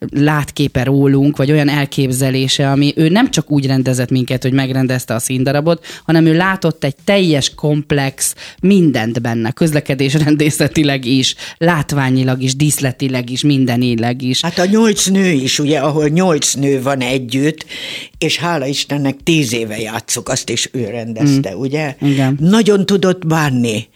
látképe 0.10 0.84
rólunk, 0.84 1.38
vagy 1.38 1.52
olyan 1.52 1.70
elképzelése, 1.70 2.72
ami 2.72 2.94
ő 2.96 3.10
nem 3.10 3.32
csak 3.32 3.52
úgy 3.52 3.66
rendezett 3.66 4.10
minket, 4.10 4.44
hogy 4.44 4.54
megrendezte 4.54 5.14
a 5.14 5.20
színdarabot, 5.20 5.86
hanem 6.06 6.26
ő 6.26 6.34
látott 6.34 6.84
egy 6.84 6.96
teljes 7.04 7.56
komplex 7.56 8.36
mindent 8.62 9.22
benne, 9.22 9.52
közlekedésrendészetileg 9.52 11.06
is, 11.06 11.36
látványilag 11.58 12.42
is, 12.42 12.56
díszletileg 12.56 13.30
is, 13.30 13.42
mindenileg 13.42 14.22
is. 14.22 14.42
Hát 14.42 14.60
a 14.60 14.66
nyolc 14.66 15.06
nő 15.06 15.30
is, 15.32 15.60
ugye, 15.60 15.80
ahol 15.80 16.08
nyolc 16.08 16.54
nő 16.54 16.82
van 16.82 17.02
együtt, 17.02 17.66
és 18.18 18.38
hála 18.38 18.66
Istennek 18.66 19.16
tíz 19.24 19.54
éve 19.54 19.80
játszok, 19.80 20.30
azt 20.30 20.50
is 20.50 20.70
ő 20.72 20.86
rendezte, 20.90 21.56
mm. 21.56 21.60
ugye? 21.60 21.96
Igen. 22.02 22.38
Nagyon 22.40 22.86
tudott 22.86 23.28
bánni 23.28 23.88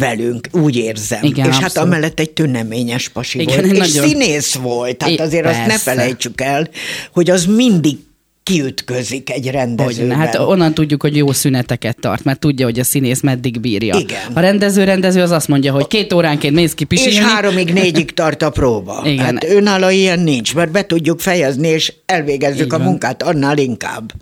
velünk, 0.00 0.48
úgy 0.52 0.76
érzem. 0.76 1.24
Igen, 1.24 1.46
és 1.48 1.54
hát 1.54 1.62
abszolút. 1.62 1.76
hát 1.76 1.84
amellett 1.84 2.20
egy 2.20 2.30
tüneményes 2.30 3.08
pasi 3.08 3.40
Igen, 3.40 3.60
volt. 3.60 3.72
És 3.72 3.78
nagyon- 3.78 4.08
színész 4.08 4.54
volt. 4.54 5.02
Hát 5.02 5.20
azért 5.20 5.46
azt 5.46 5.58
ne 5.58 5.66
persze. 5.66 5.90
felejtsük 5.90 6.40
el, 6.40 6.68
hogy 7.12 7.30
az 7.30 7.44
mindig 7.46 7.96
kiütközik 8.42 9.30
egy 9.30 9.50
rendezőben. 9.50 10.16
hát 10.16 10.38
onnan 10.38 10.74
tudjuk, 10.74 11.02
hogy 11.02 11.16
jó 11.16 11.32
szüneteket 11.32 11.96
tart, 12.00 12.24
mert 12.24 12.38
tudja, 12.38 12.64
hogy 12.64 12.78
a 12.78 12.84
színész 12.84 13.20
meddig 13.20 13.60
bírja. 13.60 13.98
Igen. 13.98 14.32
A 14.32 14.40
rendező 14.40 14.84
rendező 14.84 15.22
az 15.22 15.30
azt 15.30 15.48
mondja, 15.48 15.72
hogy 15.72 15.86
két 15.86 16.12
óránként 16.12 16.54
mész 16.54 16.74
ki 16.74 16.86
és 16.88 17.02
pisilni. 17.02 17.26
háromig, 17.26 17.72
négyig 17.72 18.10
tart 18.14 18.42
a 18.42 18.50
próba. 18.50 19.02
Igen. 19.04 19.24
Hát 19.24 19.44
önálló 19.44 19.88
ilyen 19.88 20.20
nincs, 20.20 20.54
mert 20.54 20.70
be 20.70 20.86
tudjuk 20.86 21.20
fejezni, 21.20 21.68
és 21.68 21.92
elvégezzük 22.06 22.64
Így 22.66 22.72
a 22.72 22.78
munkát 22.78 23.22
annál 23.22 23.58
inkább. 23.58 24.12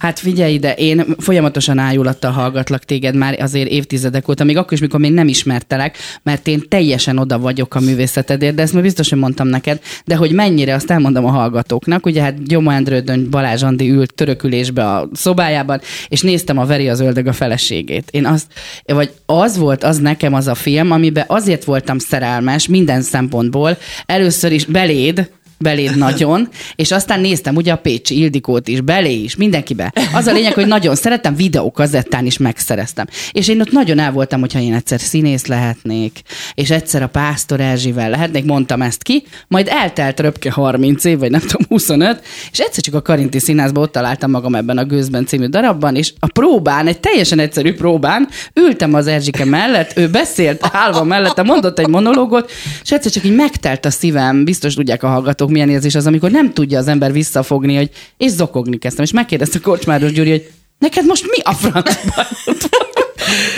Hát 0.00 0.18
figyelj 0.18 0.52
ide, 0.52 0.72
én 0.72 1.04
folyamatosan 1.18 1.78
ájulattal 1.78 2.30
hallgatlak 2.30 2.84
téged 2.84 3.14
már 3.14 3.40
azért 3.40 3.68
évtizedek 3.68 4.28
óta, 4.28 4.44
még 4.44 4.56
akkor 4.56 4.72
is, 4.72 4.80
mikor 4.80 5.00
még 5.00 5.12
nem 5.12 5.28
ismertelek, 5.28 5.96
mert 6.22 6.46
én 6.46 6.62
teljesen 6.68 7.18
oda 7.18 7.38
vagyok 7.38 7.74
a 7.74 7.80
művészetedért, 7.80 8.54
de 8.54 8.62
ezt 8.62 8.72
már 8.72 8.82
biztos, 8.82 9.08
hogy 9.08 9.18
mondtam 9.18 9.46
neked, 9.46 9.80
de 10.04 10.16
hogy 10.16 10.32
mennyire, 10.32 10.74
azt 10.74 10.90
elmondom 10.90 11.24
a 11.24 11.30
hallgatóknak, 11.30 12.06
ugye 12.06 12.22
hát 12.22 12.46
Gyomó 12.46 12.70
Endrődön 12.70 13.30
Balázs 13.30 13.62
Andi 13.62 13.90
ült 13.90 14.14
törökülésbe 14.14 14.86
a 14.86 15.08
szobájában, 15.12 15.80
és 16.08 16.20
néztem 16.20 16.58
a 16.58 16.66
Veri 16.66 16.88
az 16.88 17.00
ördög 17.00 17.26
a 17.26 17.32
feleségét. 17.32 18.08
Én 18.10 18.26
azt, 18.26 18.46
vagy 18.84 19.10
az 19.26 19.58
volt 19.58 19.84
az 19.84 19.98
nekem 19.98 20.34
az 20.34 20.46
a 20.46 20.54
film, 20.54 20.90
amiben 20.90 21.24
azért 21.26 21.64
voltam 21.64 21.98
szerelmes 21.98 22.68
minden 22.68 23.02
szempontból, 23.02 23.76
először 24.06 24.52
is 24.52 24.64
beléd, 24.64 25.30
beléd 25.60 25.96
nagyon, 25.96 26.48
és 26.76 26.90
aztán 26.90 27.20
néztem 27.20 27.56
ugye 27.56 27.72
a 27.72 27.76
Pécsi 27.76 28.18
Ildikót 28.18 28.68
is, 28.68 28.80
belé 28.80 29.22
is, 29.22 29.36
mindenkibe. 29.36 29.92
Az 30.14 30.26
a 30.26 30.32
lényeg, 30.32 30.54
hogy 30.54 30.66
nagyon 30.66 30.94
szerettem, 30.94 31.34
videókazettán 31.34 32.26
is 32.26 32.38
megszereztem. 32.38 33.06
És 33.32 33.48
én 33.48 33.60
ott 33.60 33.72
nagyon 33.72 33.98
el 33.98 34.12
voltam, 34.12 34.40
hogyha 34.40 34.60
én 34.60 34.74
egyszer 34.74 35.00
színész 35.00 35.46
lehetnék, 35.46 36.20
és 36.54 36.70
egyszer 36.70 37.02
a 37.02 37.08
Pásztor 37.08 37.60
Erzsivel 37.60 38.10
lehetnék, 38.10 38.44
mondtam 38.44 38.82
ezt 38.82 39.02
ki, 39.02 39.22
majd 39.48 39.68
eltelt 39.70 40.20
röpke 40.20 40.50
30 40.50 41.04
év, 41.04 41.18
vagy 41.18 41.30
nem 41.30 41.40
tudom, 41.40 41.66
25, 41.68 42.22
és 42.52 42.58
egyszer 42.58 42.82
csak 42.82 42.94
a 42.94 43.02
Karinti 43.02 43.38
Színházban 43.38 43.82
ott 43.82 43.92
találtam 43.92 44.30
magam 44.30 44.54
ebben 44.54 44.78
a 44.78 44.84
Gőzben 44.84 45.26
című 45.26 45.46
darabban, 45.46 45.96
és 45.96 46.12
a 46.18 46.26
próbán, 46.26 46.86
egy 46.86 47.00
teljesen 47.00 47.38
egyszerű 47.38 47.74
próbán, 47.74 48.28
ültem 48.54 48.94
az 48.94 49.06
Erzsike 49.06 49.44
mellett, 49.44 49.96
ő 49.96 50.08
beszélt 50.08 50.68
állva 50.72 51.04
mellette, 51.04 51.42
mondott 51.42 51.78
egy 51.78 51.88
monológot, 51.88 52.50
és 52.82 52.92
egyszer 52.92 53.12
csak 53.12 53.24
így 53.24 53.34
megtelt 53.34 53.84
a 53.84 53.90
szívem, 53.90 54.44
biztos 54.44 54.74
tudják 54.74 55.02
a 55.02 55.08
hallgatók, 55.08 55.49
milyen 55.50 55.70
érzés 55.70 55.94
az, 55.94 56.06
amikor 56.06 56.30
nem 56.30 56.52
tudja 56.52 56.78
az 56.78 56.88
ember 56.88 57.12
visszafogni, 57.12 57.76
hogy 57.76 57.90
és 58.16 58.30
zokogni 58.30 58.78
kezdtem. 58.78 59.04
És 59.04 59.12
megkérdezte 59.12 59.60
Korcsmáros 59.60 60.12
Gyuri, 60.12 60.30
hogy 60.30 60.50
neked 60.78 61.06
most 61.06 61.24
mi 61.24 61.42
a 61.42 61.52
franc? 61.52 61.94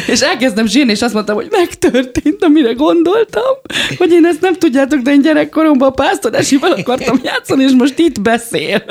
És 0.06 0.20
elkezdtem 0.20 0.66
sírni, 0.66 0.90
és 0.90 1.02
azt 1.02 1.14
mondtam, 1.14 1.34
hogy 1.34 1.48
megtörtént, 1.50 2.44
amire 2.44 2.72
gondoltam, 2.72 3.54
hogy 3.98 4.10
én 4.12 4.26
ezt 4.26 4.40
nem 4.40 4.54
tudjátok, 4.54 5.00
de 5.00 5.10
én 5.10 5.22
gyerekkoromban 5.22 5.88
a 5.88 5.92
pásztor 5.92 6.34
Esivel 6.34 6.72
akartam 6.72 7.20
játszani, 7.24 7.64
és 7.64 7.72
most 7.78 7.98
itt 7.98 8.20
beszél. 8.20 8.84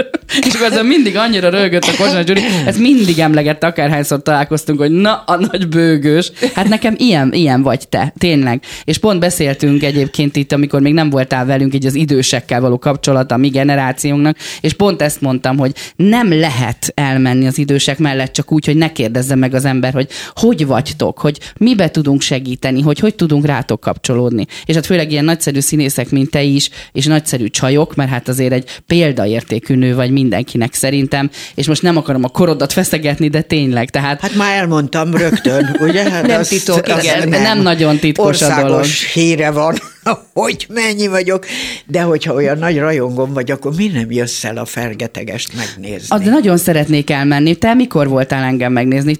És 0.47 0.53
akkor 0.53 0.67
ezen 0.67 0.85
mindig 0.85 1.17
annyira 1.17 1.49
rögött 1.49 1.83
a 1.83 1.95
Kozsás 1.97 2.23
Gyuri, 2.23 2.41
ezt 2.65 2.79
mindig 2.79 3.19
emlegette, 3.19 3.67
akárhányszor 3.67 4.21
találkoztunk, 4.21 4.79
hogy 4.79 4.91
na, 4.91 5.23
a 5.25 5.35
nagy 5.35 5.67
bőgős. 5.67 6.31
Hát 6.53 6.67
nekem 6.67 6.95
ilyen, 6.97 7.33
ilyen 7.33 7.61
vagy 7.61 7.87
te, 7.87 8.13
tényleg. 8.17 8.63
És 8.83 8.97
pont 8.97 9.19
beszéltünk 9.19 9.83
egyébként 9.83 10.35
itt, 10.35 10.51
amikor 10.51 10.81
még 10.81 10.93
nem 10.93 11.09
voltál 11.09 11.45
velünk, 11.45 11.73
így 11.73 11.85
az 11.85 11.95
idősekkel 11.95 12.61
való 12.61 12.79
kapcsolat 12.79 13.31
a 13.31 13.37
mi 13.37 13.49
generációnknak, 13.49 14.37
és 14.61 14.73
pont 14.73 15.01
ezt 15.01 15.21
mondtam, 15.21 15.57
hogy 15.57 15.71
nem 15.95 16.39
lehet 16.39 16.91
elmenni 16.95 17.47
az 17.47 17.57
idősek 17.57 17.97
mellett 17.97 18.33
csak 18.33 18.51
úgy, 18.51 18.65
hogy 18.65 18.77
ne 18.77 18.91
kérdezze 18.91 19.35
meg 19.35 19.53
az 19.53 19.65
ember, 19.65 19.93
hogy 19.93 20.07
hogy 20.35 20.65
vagytok, 20.71 21.19
hogy 21.19 21.39
mibe 21.57 21.89
tudunk 21.89 22.21
segíteni, 22.21 22.81
hogy 22.81 22.99
hogy 22.99 23.15
tudunk 23.15 23.45
rátok 23.45 23.79
kapcsolódni. 23.79 24.45
És 24.65 24.75
hát 24.75 24.85
főleg 24.85 25.11
ilyen 25.11 25.25
nagyszerű 25.25 25.59
színészek, 25.59 26.09
mint 26.09 26.29
te 26.29 26.41
is, 26.41 26.69
és 26.91 27.05
nagyszerű 27.05 27.47
csajok, 27.47 27.95
mert 27.95 28.09
hát 28.09 28.27
azért 28.27 28.53
egy 28.53 28.65
példaértékű 28.87 29.75
nő 29.75 29.95
vagy 29.95 30.11
mindenkinek 30.11 30.73
szerintem, 30.73 31.29
és 31.55 31.67
most 31.67 31.81
nem 31.81 31.97
akarom 31.97 32.23
a 32.23 32.27
korodat 32.27 32.73
feszegetni, 32.73 33.27
de 33.27 33.41
tényleg, 33.41 33.89
tehát 33.89 34.21
Hát 34.21 34.35
már 34.35 34.57
elmondtam 34.57 35.15
rögtön, 35.15 35.75
ugye? 35.79 36.09
Hát 36.09 36.27
Nem 36.27 36.43
titok, 36.43 36.87
igen, 37.01 37.29
nem 37.29 37.61
nagyon 37.61 37.97
titkos 37.97 38.25
a 38.41 38.45
Országos 38.45 38.69
dolog. 38.69 38.85
híre 39.13 39.51
van, 39.51 39.75
hogy 40.33 40.67
mennyi 40.69 41.07
vagyok, 41.07 41.45
de 41.85 42.01
hogyha 42.01 42.33
olyan 42.33 42.57
nagy 42.57 42.77
rajongom 42.77 43.33
vagy, 43.33 43.51
akkor 43.51 43.75
mi 43.75 43.87
nem 43.87 44.11
jössz 44.11 44.43
el 44.43 44.57
a 44.57 44.65
fergetegest 44.65 45.53
megnézni? 45.55 46.07
Az 46.09 46.21
nagyon 46.21 46.57
szeretnék 46.57 47.09
elmenni. 47.09 47.55
Te 47.55 47.73
mikor 47.73 48.07
voltál 48.07 48.43
engem 48.43 48.71
megnézni? 48.71 49.15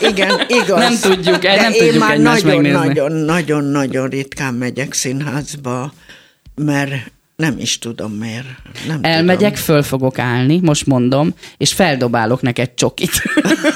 Igen, 0.00 0.40
igaz. 0.48 0.78
Nem 0.78 0.98
tudjuk, 1.00 1.42
nem 1.42 1.72
én 1.72 1.78
tudjuk 1.78 1.98
már 1.98 2.18
nagyon, 2.18 2.60
nagyon, 2.62 3.12
nagyon, 3.12 3.64
nagyon 3.64 4.08
ritkán 4.08 4.54
megyek 4.54 4.92
színházba, 4.92 5.92
mert 6.54 6.92
nem 7.42 7.58
is 7.58 7.78
tudom 7.78 8.12
miért. 8.12 8.46
Nem 8.86 8.98
Elmegyek, 9.02 9.54
tudom. 9.54 9.64
föl 9.64 9.82
fogok 9.82 10.18
állni, 10.18 10.60
most 10.62 10.86
mondom, 10.86 11.34
és 11.56 11.72
feldobálok 11.72 12.42
neked 12.42 12.70
csokit. 12.74 13.22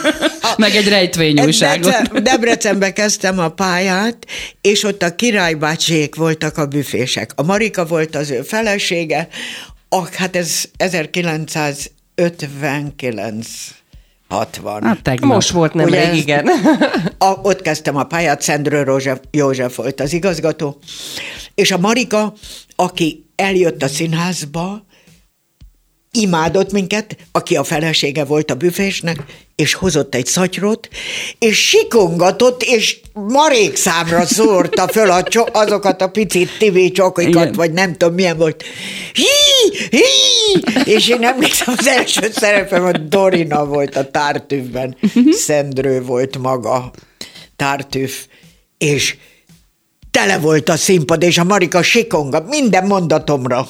Meg 0.56 0.74
egy 0.74 0.88
rejtvényújságot. 0.88 1.90
Debrecen, 1.90 2.22
Debrecenbe 2.22 2.92
kezdtem 2.92 3.38
a 3.38 3.48
pályát, 3.48 4.26
és 4.60 4.82
ott 4.82 5.02
a 5.02 5.14
királybácsék 5.14 6.14
voltak 6.14 6.58
a 6.58 6.66
büfések. 6.66 7.32
A 7.34 7.42
Marika 7.42 7.86
volt 7.86 8.16
az 8.16 8.30
ő 8.30 8.42
felesége, 8.42 9.28
a, 9.88 10.16
hát 10.16 10.36
ez 10.36 10.64
1959 10.76 13.46
60. 14.28 14.82
Hát 14.82 15.02
tegnap. 15.02 15.30
Most 15.30 15.50
volt 15.50 15.74
nem 15.74 15.86
Ugye 15.86 16.10
rég, 16.10 16.18
igen. 16.18 16.48
A, 17.18 17.32
ott 17.42 17.62
kezdtem 17.62 17.96
a 17.96 18.04
pályát, 18.04 18.42
Szendrő 18.42 18.82
Rózsef, 18.82 19.18
József 19.30 19.76
volt 19.76 20.00
az 20.00 20.12
igazgató, 20.12 20.78
és 21.54 21.70
a 21.70 21.78
Marika, 21.78 22.34
aki 22.76 23.25
eljött 23.36 23.82
a 23.82 23.88
színházba, 23.88 24.86
imádott 26.10 26.72
minket, 26.72 27.16
aki 27.32 27.56
a 27.56 27.64
felesége 27.64 28.24
volt 28.24 28.50
a 28.50 28.54
büfésnek, 28.54 29.22
és 29.54 29.74
hozott 29.74 30.14
egy 30.14 30.26
szatyrot, 30.26 30.88
és 31.38 31.68
sikongatott, 31.68 32.62
és 32.62 33.00
marék 33.12 33.76
számra 33.76 34.26
szórta 34.26 34.88
föl 34.88 35.10
a 35.10 35.22
cso- 35.22 35.50
azokat 35.52 36.02
a 36.02 36.08
picit 36.08 36.50
TV 36.58 36.92
csokikat, 36.92 37.42
Igen. 37.42 37.52
vagy 37.52 37.72
nem 37.72 37.96
tudom 37.96 38.14
milyen 38.14 38.36
volt. 38.36 38.64
Hí, 39.12 39.24
hí! 39.90 40.02
És 40.84 41.08
én 41.08 41.24
emlékszem, 41.24 41.74
az 41.78 41.86
első 41.86 42.30
szerepem 42.30 42.84
a 42.84 42.92
Dorina 42.92 43.64
volt 43.64 43.96
a 43.96 44.10
tártűvben, 44.10 44.96
Szendrő 45.30 46.02
volt 46.02 46.38
maga, 46.38 46.90
tártűv, 47.56 48.12
és 48.78 49.16
tele 50.16 50.38
volt 50.38 50.68
a 50.68 50.76
színpad, 50.76 51.22
és 51.22 51.38
a 51.38 51.44
Marika 51.44 51.82
sikonga 51.82 52.44
minden 52.48 52.86
mondatomra. 52.86 53.68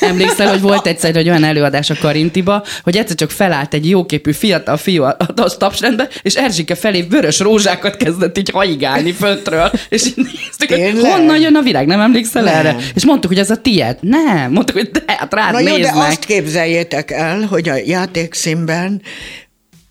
Emlékszel, 0.00 0.48
hogy 0.48 0.60
volt 0.60 0.86
egyszer 0.86 1.16
egy 1.16 1.28
olyan 1.28 1.44
előadás 1.44 1.90
a 1.90 1.94
Karintiba, 2.00 2.64
hogy 2.82 2.96
egyszer 2.96 3.16
csak 3.16 3.30
felállt 3.30 3.74
egy 3.74 3.88
jóképű 3.88 4.32
fiatal 4.32 4.76
fiú 4.76 5.02
a, 5.02 5.16
a 5.36 5.56
tapsrendbe, 5.56 6.08
és 6.22 6.34
Erzsike 6.34 6.74
felé 6.74 7.02
vörös 7.02 7.38
rózsákat 7.38 7.96
kezdett 7.96 8.38
így 8.38 8.50
haigálni 8.50 9.12
föntről, 9.12 9.70
és 9.88 10.06
így 10.06 10.16
néztük, 10.16 10.68
hogy 10.68 10.78
Tényleg? 10.78 11.12
honnan 11.12 11.40
jön 11.40 11.54
a 11.54 11.62
virág, 11.62 11.86
nem 11.86 12.00
emlékszel 12.00 12.42
Nem. 12.42 12.54
erre? 12.54 12.76
És 12.94 13.04
mondtuk, 13.04 13.30
hogy 13.30 13.40
ez 13.40 13.50
a 13.50 13.56
tiéd. 13.56 13.96
Nem, 14.00 14.52
mondtuk, 14.52 14.76
hogy 14.76 14.90
de, 14.90 15.02
hát 15.06 15.34
rád 15.34 15.52
Na 15.52 15.60
jó, 15.60 15.78
de 15.78 15.92
azt 15.94 16.24
képzeljétek 16.24 17.10
el, 17.10 17.40
hogy 17.40 17.68
a 17.68 17.74
játékszínben 17.74 19.02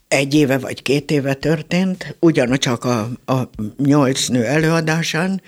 egy 0.08 0.34
éve 0.34 0.58
vagy 0.58 0.82
két 0.82 1.12
éve 1.12 1.34
történt, 1.34 2.16
ugyancsak 2.20 2.84
a, 2.84 3.10
a 3.26 3.50
nyolc 3.78 4.28
nő 4.28 4.44
előadásán, 4.44 5.42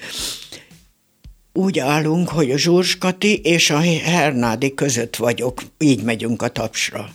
úgy 1.53 1.79
állunk, 1.79 2.29
hogy 2.29 2.51
a 2.51 2.57
Zsurskati 2.57 3.37
és 3.37 3.69
a 3.69 3.79
Hernádi 4.03 4.73
között 4.73 5.15
vagyok, 5.15 5.61
így 5.77 6.03
megyünk 6.03 6.41
a 6.41 6.47
tapsra. 6.47 7.09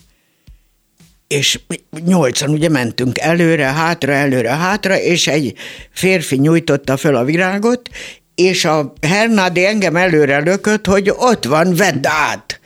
És 1.27 1.59
nyolcan 2.05 2.49
ugye 2.49 2.69
mentünk 2.69 3.19
előre, 3.19 3.65
hátra, 3.65 4.13
előre, 4.13 4.49
hátra, 4.49 4.99
és 4.99 5.27
egy 5.27 5.53
férfi 5.91 6.35
nyújtotta 6.35 6.97
föl 6.97 7.15
a 7.15 7.23
virágot, 7.23 7.89
és 8.35 8.65
a 8.65 8.93
Hernádi 9.01 9.65
engem 9.65 9.95
előre 9.95 10.39
lökött, 10.39 10.85
hogy 10.85 11.13
ott 11.15 11.45
van, 11.45 11.75
vedd 11.75 12.07
át. 12.07 12.59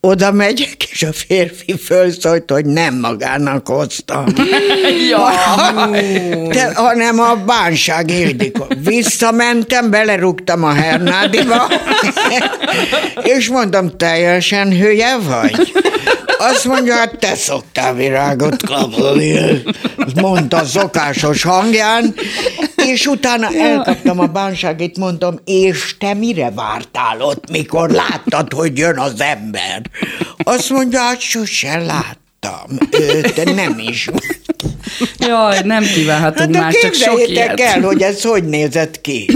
Oda 0.00 0.32
megyek, 0.32 0.84
és 0.90 1.02
a 1.02 1.12
férfi 1.12 1.76
fölszólít, 1.76 2.50
hogy 2.50 2.64
nem 2.64 2.94
magának 2.94 3.68
hozta. 3.68 4.24
De, 6.48 6.72
hanem 6.74 7.20
a 7.20 7.34
bánság 7.46 8.10
Ildikó. 8.10 8.66
Visszamentem, 8.84 9.90
belerúgtam 9.90 10.64
a 10.64 10.72
Hernádiba, 10.72 11.68
és 13.36 13.48
mondom, 13.48 13.96
teljesen 13.96 14.78
hülye 14.78 15.16
vagy? 15.16 15.72
Azt 16.38 16.64
mondja, 16.64 16.94
hát 16.94 17.18
te 17.18 17.34
szoktál 17.34 17.94
virágot 17.94 18.62
kapni. 18.62 19.62
Mondta 20.14 20.64
szokásos 20.64 21.42
hangján, 21.42 22.14
és 22.76 23.06
utána 23.06 23.48
elkaptam 23.54 24.18
a 24.20 24.26
bánságit, 24.26 24.98
mondom, 24.98 25.38
és 25.44 25.96
te 25.98 26.14
mire 26.14 26.50
vártál 26.50 27.20
ott, 27.20 27.50
mikor 27.50 27.90
láttad, 27.90 28.52
hogy 28.52 28.78
jön 28.78 28.98
az 28.98 29.20
ember? 29.20 29.55
Azt 30.38 30.70
mondja, 30.70 31.00
hát 31.00 31.20
sose 31.20 31.76
láttam 31.78 32.78
őt, 32.90 33.54
nem 33.54 33.78
is. 33.78 34.08
Jaj, 35.18 35.60
nem 35.64 35.82
kívánhatunk 35.82 36.54
Hát 36.54 36.62
már, 36.62 36.72
csak 36.72 36.94
sok 36.94 37.28
ilyet. 37.28 37.60
el, 37.60 37.80
hogy 37.80 38.02
ez 38.02 38.22
hogy 38.22 38.44
nézett 38.44 39.00
ki. 39.00 39.30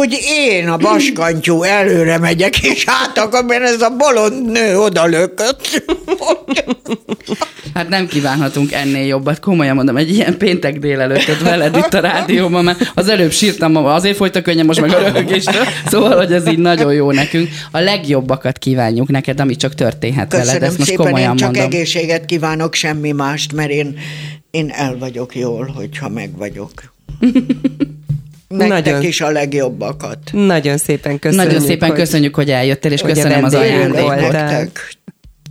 Hogy 0.00 0.18
én 0.28 0.68
a 0.68 0.76
baskantyú 0.76 1.62
előre 1.62 2.18
megyek, 2.18 2.62
és 2.62 2.84
hátakam, 2.84 3.46
mert 3.46 3.62
ez 3.62 3.80
a 3.82 3.96
bolond 3.96 4.50
nő 4.50 4.78
oda 4.78 5.04
lökött. 5.06 5.82
Hát 7.74 7.88
nem 7.88 8.06
kívánhatunk 8.06 8.72
ennél 8.72 9.06
jobbat, 9.06 9.40
komolyan 9.40 9.74
mondom, 9.74 9.96
egy 9.96 10.10
ilyen 10.10 10.38
péntek 10.38 10.78
délelőttet 10.78 11.42
veled 11.42 11.76
itt 11.76 11.94
a 11.94 12.00
rádióban, 12.00 12.64
mert 12.64 12.92
az 12.94 13.08
előbb 13.08 13.32
sírtam, 13.32 13.76
azért 13.76 14.16
folyt 14.16 14.36
a 14.36 14.42
könnyem, 14.42 14.66
most 14.66 14.80
meg 14.80 14.90
a 14.90 14.98
röhögéstől, 14.98 15.64
szóval, 15.86 16.16
hogy 16.16 16.32
ez 16.32 16.48
így 16.48 16.58
nagyon 16.58 16.92
jó 16.92 17.10
nekünk. 17.10 17.48
A 17.70 17.78
legjobbakat 17.78 18.58
kívánjuk 18.58 19.08
neked, 19.08 19.40
ami 19.40 19.56
csak 19.56 19.74
történhet 19.74 20.32
veled, 20.32 20.46
Köszönöm 20.46 20.68
ezt 20.68 20.78
most 20.78 20.90
szépen, 20.90 21.04
komolyan 21.06 21.30
én 21.30 21.36
csak 21.36 21.50
mondom. 21.50 21.72
egészséget 21.72 22.24
kívánok, 22.24 22.74
semmi 22.74 23.12
mást, 23.12 23.52
mert 23.52 23.70
én, 23.70 23.98
én 24.50 24.70
el 24.70 24.96
vagyok 24.98 25.36
jól, 25.36 25.72
hogyha 25.76 26.08
meg 26.08 26.36
vagyok. 26.36 26.70
Nektek 28.56 28.84
Nagyon. 28.84 29.02
is 29.02 29.20
a 29.20 29.30
legjobbakat. 29.30 30.18
Nagyon 30.32 30.76
szépen 30.76 31.18
köszönjük. 31.18 31.46
Nagyon 31.46 31.66
szépen 31.66 31.88
hogy 31.88 31.98
köszönjük, 31.98 32.34
hogy 32.34 32.50
eljöttél, 32.50 32.92
és 32.92 33.00
hogy 33.00 33.12
köszönöm 33.12 33.44
az 33.44 33.54
ajándékot. 33.54 34.92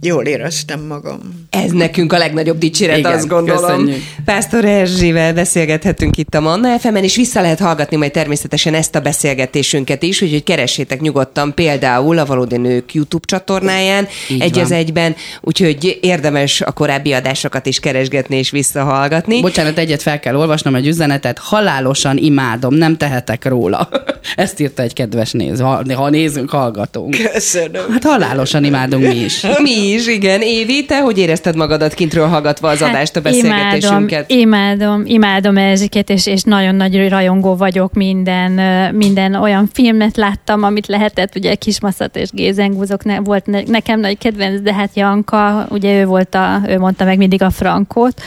Jól 0.02 0.26
éreztem 0.26 0.80
magam. 0.80 1.20
Ez 1.50 1.72
nekünk 1.72 2.14
a 2.14 2.18
legnagyobb 2.18 2.58
dicséret, 2.58 2.98
Igen, 2.98 3.12
azt 3.12 3.28
gondolom. 3.28 3.62
köszönjük. 3.62 4.04
Pásztor 4.26 4.66
Erzsivel 4.66 5.34
beszélgethetünk 5.34 6.18
itt 6.18 6.36
a 6.36 6.40
Manna 6.40 6.80
fm 6.80 6.96
és 6.96 7.16
vissza 7.16 7.42
lehet 7.42 7.60
hallgatni 7.60 7.98
majd 7.98 8.12
természetesen 8.12 8.74
ezt 8.74 8.96
a 8.96 9.00
beszélgetésünket 9.00 10.04
is, 10.04 10.22
úgyhogy 10.22 10.44
keressétek 10.44 11.02
nyugodtan 11.02 11.54
például 11.54 12.18
a 12.18 12.26
Valódi 12.26 12.58
Nők 12.58 12.94
YouTube 12.94 13.26
csatornáján, 13.26 14.08
Így 14.30 14.42
egy 14.42 14.54
van. 14.54 14.64
az 14.64 14.72
egyben, 14.72 15.16
úgyhogy 15.42 15.98
érdemes 16.02 16.62
a 16.62 16.72
korábbi 16.72 17.14
adásokat 17.14 17.66
is 17.66 17.80
keresgetni 17.80 18.38
és 18.38 18.50
visszahallgatni. 18.50 19.42
Bocsánat, 19.42 19.78
egyet 19.78 20.02
fel 20.02 20.20
kell 20.20 20.36
olvasnom 20.36 20.76
egy 20.76 20.88
üzenetet. 20.88 21.38
Halálosan 21.40 22.18
imádom, 22.18 22.74
nem 22.74 22.98
tehetek 22.98 23.46
róla. 23.46 23.90
Ezt 24.36 24.60
írta 24.60 24.82
egy 24.82 24.94
kedves 24.94 25.32
néz, 25.32 25.60
ha, 25.60 25.84
ha 25.96 26.10
nézünk, 26.10 26.50
hallgatunk. 26.50 27.16
Köszönöm. 27.34 27.92
Hát 27.92 28.04
halálosan 28.04 28.64
imádunk 28.64 29.08
mi 29.08 29.16
is. 29.16 29.46
Mi 29.62 29.89
is, 29.94 30.08
igen. 30.08 30.42
Évi, 30.42 30.86
te 30.86 31.02
hogy 31.02 31.18
érezted 31.18 31.56
magadat 31.56 31.94
kintről 31.94 32.28
hallgatva 32.28 32.70
az 32.70 32.82
adást, 32.82 33.16
a 33.16 33.22
beszélgetésünket? 33.22 34.20
Hát 34.20 34.32
Imádom, 34.32 34.80
imádom, 34.80 35.04
imádom 35.06 35.58
Erzsiket, 35.58 36.10
és, 36.10 36.26
és 36.28 36.42
nagyon 36.42 36.76
nagy 36.76 37.10
rajongó 37.10 37.56
vagyok 37.56 37.94
minden, 37.94 38.52
minden 38.96 39.36
olyan 39.36 39.70
filmet 39.74 40.18
láttam, 40.18 40.64
amit 40.64 40.88
lehetett, 40.88 41.36
ugye 41.36 41.56
Kismaszat 41.56 42.16
és 42.16 42.30
Gézengúzok 42.32 43.04
ne, 43.04 43.20
volt 43.20 43.46
ne, 43.46 43.62
nekem 43.66 44.00
nagy 44.00 44.18
kedvenc, 44.18 44.62
de 44.62 44.74
hát 44.74 44.96
Janka, 44.96 45.68
ugye 45.70 46.00
ő 46.00 46.06
volt 46.06 46.36
a, 46.36 46.62
ő 46.68 46.78
mondta 46.78 47.06
meg 47.06 47.18
mindig 47.18 47.42
a 47.42 47.50
Frankót, 47.50 48.22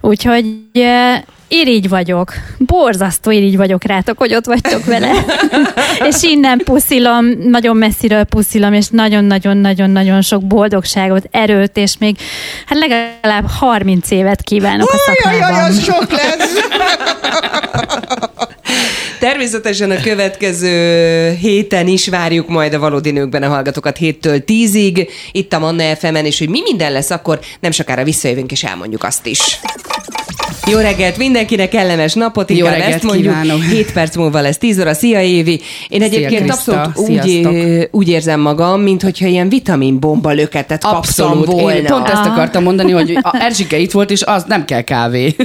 úgyhogy 0.00 0.44
irigy 1.52 1.88
vagyok, 1.88 2.32
borzasztó 2.58 3.30
irigy 3.30 3.56
vagyok 3.56 3.84
rátok, 3.84 4.18
hogy 4.18 4.34
ott 4.34 4.44
vagytok 4.44 4.84
vele. 4.84 5.12
és 6.08 6.22
innen 6.22 6.58
puszilom, 6.58 7.26
nagyon 7.44 7.76
messziről 7.76 8.24
puszilom, 8.24 8.72
és 8.72 8.86
nagyon-nagyon-nagyon-nagyon 8.90 10.22
sok 10.22 10.46
boldogságot, 10.46 11.28
erőt, 11.30 11.76
és 11.76 11.94
még 11.98 12.16
hát 12.66 12.78
legalább 12.78 13.46
30 13.46 14.10
évet 14.10 14.42
kívánok 14.42 14.92
a 14.92 14.96
Jaj, 15.06 15.16
jaj, 15.24 15.40
szakmában. 15.40 15.70
az 15.70 15.84
sok 15.84 16.10
lesz. 16.10 16.52
Természetesen 19.20 19.90
a 19.90 20.00
következő 20.00 21.30
héten 21.40 21.86
is 21.86 22.08
várjuk 22.08 22.48
majd 22.48 22.74
a 22.74 22.78
valódi 22.78 23.10
nőkben 23.10 23.42
a 23.42 23.48
hallgatókat 23.48 23.96
7-től 24.00 24.42
10-ig, 24.46 25.08
itt 25.32 25.52
a 25.52 25.58
Manna 25.58 25.96
fm 25.96 26.14
és 26.14 26.38
hogy 26.38 26.48
mi 26.48 26.60
minden 26.62 26.92
lesz, 26.92 27.10
akkor 27.10 27.40
nem 27.60 27.70
sokára 27.70 28.04
visszajövünk 28.04 28.52
és 28.52 28.64
elmondjuk 28.64 29.04
azt 29.04 29.26
is. 29.26 29.60
Jó 30.70 30.78
reggelt 30.78 31.16
mindenkinek, 31.16 31.68
kellemes 31.68 32.14
napot, 32.14 32.50
Jó 32.50 32.56
inkább 32.56 32.72
reggelt 32.72 32.94
ezt 32.94 33.02
mondjuk. 33.02 33.40
kívánok. 33.42 33.62
7 33.62 33.92
perc 33.98 34.16
múlva 34.16 34.40
lesz 34.40 34.58
10 34.58 34.80
óra. 34.80 34.94
Szia 34.94 35.20
Évi! 35.20 35.60
Én 35.88 36.02
egyébként 36.02 36.42
Kriszta, 36.42 36.82
abszolút 36.82 37.24
úgy, 37.24 37.88
úgy 37.90 38.08
érzem 38.08 38.40
magam, 38.40 38.80
mintha 38.80 39.26
ilyen 39.26 39.48
vitaminbomba 39.48 40.30
löketet 40.30 40.82
kaptam 40.82 40.98
Abszolút. 40.98 41.46
volna. 41.46 41.76
Én 41.76 41.84
pont 41.84 42.08
ezt 42.08 42.24
akartam 42.24 42.62
mondani, 42.62 42.90
hogy 42.92 43.18
a 43.22 43.36
Erzsike 43.40 43.78
itt 43.78 43.90
volt, 43.90 44.10
és 44.10 44.22
az 44.22 44.44
nem 44.46 44.64
kell 44.64 44.80
kávé. 44.80 45.34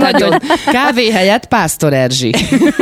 Hogy 0.00 0.24
kávé 0.72 1.10
helyett 1.10 1.46
Pásztor 1.46 1.92
Erzsi. 1.92 2.34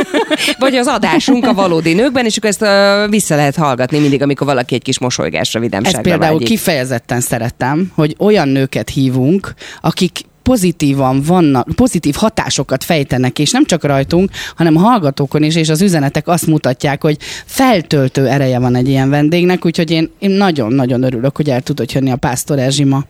Vagy 0.59 0.75
az 0.75 0.87
adásunk 0.87 1.47
a 1.47 1.53
valódi 1.53 1.93
nőkben, 1.93 2.25
és 2.25 2.37
akkor 2.37 2.49
ezt 2.49 2.61
uh, 2.61 3.09
vissza 3.09 3.35
lehet 3.35 3.55
hallgatni 3.55 3.99
mindig, 3.99 4.21
amikor 4.21 4.47
valaki 4.47 4.75
egy 4.75 4.81
kis 4.81 4.99
mosolygásra, 4.99 5.59
vidámságra 5.59 5.97
Ezt 5.99 6.07
például 6.07 6.31
vágyik. 6.33 6.47
kifejezetten 6.47 7.21
szerettem, 7.21 7.91
hogy 7.95 8.15
olyan 8.19 8.47
nőket 8.47 8.89
hívunk, 8.89 9.53
akik 9.81 10.19
pozitívan 10.51 11.21
vannak, 11.21 11.67
pozitív 11.75 12.15
hatásokat 12.15 12.83
fejtenek, 12.83 13.39
és 13.39 13.51
nem 13.51 13.65
csak 13.65 13.83
rajtunk, 13.83 14.29
hanem 14.55 14.75
a 14.75 14.79
hallgatókon 14.79 15.43
is, 15.43 15.55
és 15.55 15.69
az 15.69 15.81
üzenetek 15.81 16.27
azt 16.27 16.47
mutatják, 16.47 17.01
hogy 17.01 17.17
feltöltő 17.45 18.27
ereje 18.27 18.59
van 18.59 18.75
egy 18.75 18.87
ilyen 18.87 19.09
vendégnek, 19.09 19.65
úgyhogy 19.65 19.91
én, 19.91 20.09
én 20.19 20.29
nagyon-nagyon 20.29 21.03
örülök, 21.03 21.35
hogy 21.35 21.49
el 21.49 21.61
tudod 21.61 21.91
jönni 21.91 22.11
a 22.11 22.15
Pásztor 22.15 22.59
Erzsi 22.59 22.83
ma. 22.83 23.03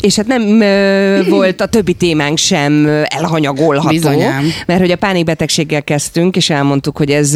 És 0.00 0.16
hát 0.16 0.26
nem 0.26 0.60
ö, 0.60 1.20
volt 1.28 1.60
a 1.60 1.66
többi 1.66 1.92
témánk 1.92 2.38
sem 2.38 2.86
elhanyagolható, 3.04 3.88
Bizonyám. 3.88 4.44
mert 4.66 4.80
hogy 4.80 4.90
a 4.90 4.96
pánikbetegséggel 4.96 5.82
kezdtünk, 5.82 6.36
és 6.36 6.50
elmondtuk, 6.50 6.96
hogy 6.96 7.10
ez 7.10 7.32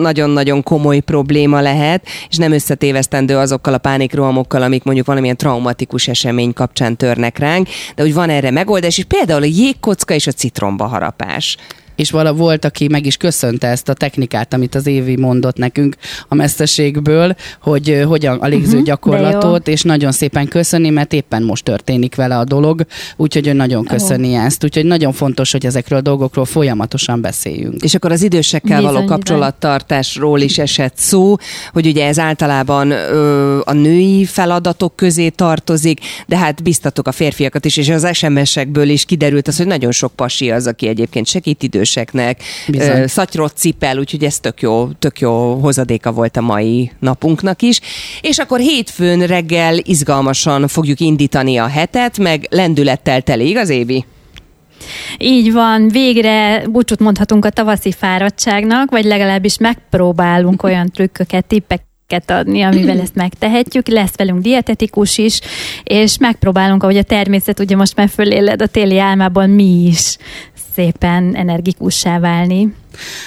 nagyon-nagyon 0.00 0.62
komoly 0.62 1.00
probléma 1.00 1.60
lehet, 1.60 2.06
és 2.28 2.36
nem 2.36 2.52
összetévesztendő 2.52 3.36
azokkal 3.36 3.74
a 3.74 3.78
pánikrohamokkal, 3.78 4.62
amik 4.62 4.84
mondjuk 4.84 5.06
valamilyen 5.06 5.36
traumatikus 5.36 6.08
esemény 6.08 6.52
kapcsán 6.52 6.96
törnek 6.96 7.38
ránk, 7.38 7.68
de 7.94 8.02
hogy 8.02 8.14
van 8.14 8.30
erre 8.30 8.50
megoldás, 8.50 8.98
és 8.98 9.04
például 9.04 9.42
a 9.42 9.46
jégkocka 9.46 10.14
és 10.14 10.26
a 10.26 10.32
citromba 10.32 10.86
harapás. 10.86 11.56
És 12.00 12.10
vala 12.10 12.32
volt, 12.32 12.64
aki 12.64 12.88
meg 12.88 13.06
is 13.06 13.16
köszönte 13.16 13.66
ezt 13.66 13.88
a 13.88 13.92
technikát, 13.92 14.54
amit 14.54 14.74
az 14.74 14.86
Évi 14.86 15.16
mondott 15.16 15.56
nekünk 15.56 15.96
a 16.28 16.34
mesterségből, 16.34 17.34
hogy 17.62 18.02
hogyan 18.06 18.38
a 18.38 18.46
légző 18.46 18.76
Mhm, 18.76 18.84
gyakorlatot, 18.84 19.68
és 19.68 19.82
nagyon 19.82 20.12
szépen 20.12 20.48
köszöni, 20.48 20.90
mert 20.90 21.12
éppen 21.12 21.42
most 21.42 21.64
történik 21.64 22.14
vele 22.14 22.38
a 22.38 22.44
dolog, 22.44 22.86
úgyhogy 23.16 23.46
ő 23.46 23.52
nagyon 23.52 23.84
köszöni 23.84 24.34
ezt. 24.34 24.64
Úgyhogy 24.64 24.84
nagyon 24.84 25.12
fontos, 25.12 25.52
hogy 25.52 25.66
ezekről 25.66 25.98
a 25.98 26.02
dolgokról 26.02 26.44
folyamatosan 26.44 27.20
beszéljünk. 27.20 27.82
És 27.82 27.94
akkor 27.94 28.12
az 28.12 28.22
idősekkel 28.22 28.78
Bizony, 28.78 28.94
való 28.94 29.06
kapcsolattartásról 29.06 30.40
is 30.40 30.58
esett 30.58 30.96
szó, 30.96 31.36
hogy 31.72 31.86
ugye 31.86 32.06
ez 32.06 32.18
általában 32.18 32.90
ö, 32.90 33.60
a 33.64 33.72
női 33.72 34.24
feladatok 34.24 34.96
közé 34.96 35.28
tartozik, 35.28 36.00
de 36.26 36.36
hát 36.36 36.62
biztatok 36.62 37.06
a 37.06 37.12
férfiakat 37.12 37.64
is, 37.64 37.76
és 37.76 37.88
az 37.88 38.08
SMS-ekből 38.12 38.88
is 38.88 39.04
kiderült 39.04 39.48
az, 39.48 39.56
hogy 39.56 39.66
nagyon 39.66 39.92
sok 39.92 40.12
pasi 40.12 40.50
az, 40.50 40.66
aki 40.66 40.86
egyébként 40.86 41.26
segít 41.26 41.62
időseknek, 41.90 42.42
Bizony. 42.66 43.06
szatyrot 43.06 43.56
cipel, 43.56 43.98
úgyhogy 43.98 44.24
ez 44.24 44.38
tök 44.38 44.60
jó, 44.60 44.88
tök 44.98 45.20
jó 45.20 45.54
hozadéka 45.54 46.12
volt 46.12 46.36
a 46.36 46.40
mai 46.40 46.90
napunknak 46.98 47.62
is. 47.62 47.80
És 48.20 48.38
akkor 48.38 48.58
hétfőn 48.58 49.26
reggel 49.26 49.78
izgalmasan 49.82 50.68
fogjuk 50.68 51.00
indítani 51.00 51.56
a 51.56 51.66
hetet, 51.66 52.18
meg 52.18 52.46
lendülettel 52.50 53.22
teli, 53.22 53.48
igaz 53.48 53.68
Évi? 53.68 54.04
Így 55.18 55.52
van, 55.52 55.88
végre 55.88 56.62
búcsút 56.68 57.00
mondhatunk 57.00 57.44
a 57.44 57.50
tavaszi 57.50 57.92
fáradtságnak, 57.92 58.90
vagy 58.90 59.04
legalábbis 59.04 59.58
megpróbálunk 59.58 60.62
olyan 60.62 60.90
trükköket, 60.90 61.44
tippeket 61.44 62.30
adni, 62.30 62.62
amivel 62.62 63.00
ezt 63.00 63.14
megtehetjük. 63.14 63.88
Lesz 63.88 64.16
velünk 64.16 64.42
dietetikus 64.42 65.18
is, 65.18 65.40
és 65.84 66.18
megpróbálunk, 66.18 66.82
ahogy 66.82 66.96
a 66.96 67.02
természet 67.02 67.60
ugye 67.60 67.76
most 67.76 67.96
már 67.96 68.08
föléled 68.08 68.62
a 68.62 68.66
téli 68.66 68.98
álmából, 68.98 69.46
mi 69.46 69.86
is 69.86 70.16
szépen 70.80 71.34
energikussá 71.34 72.18
válni. 72.18 72.74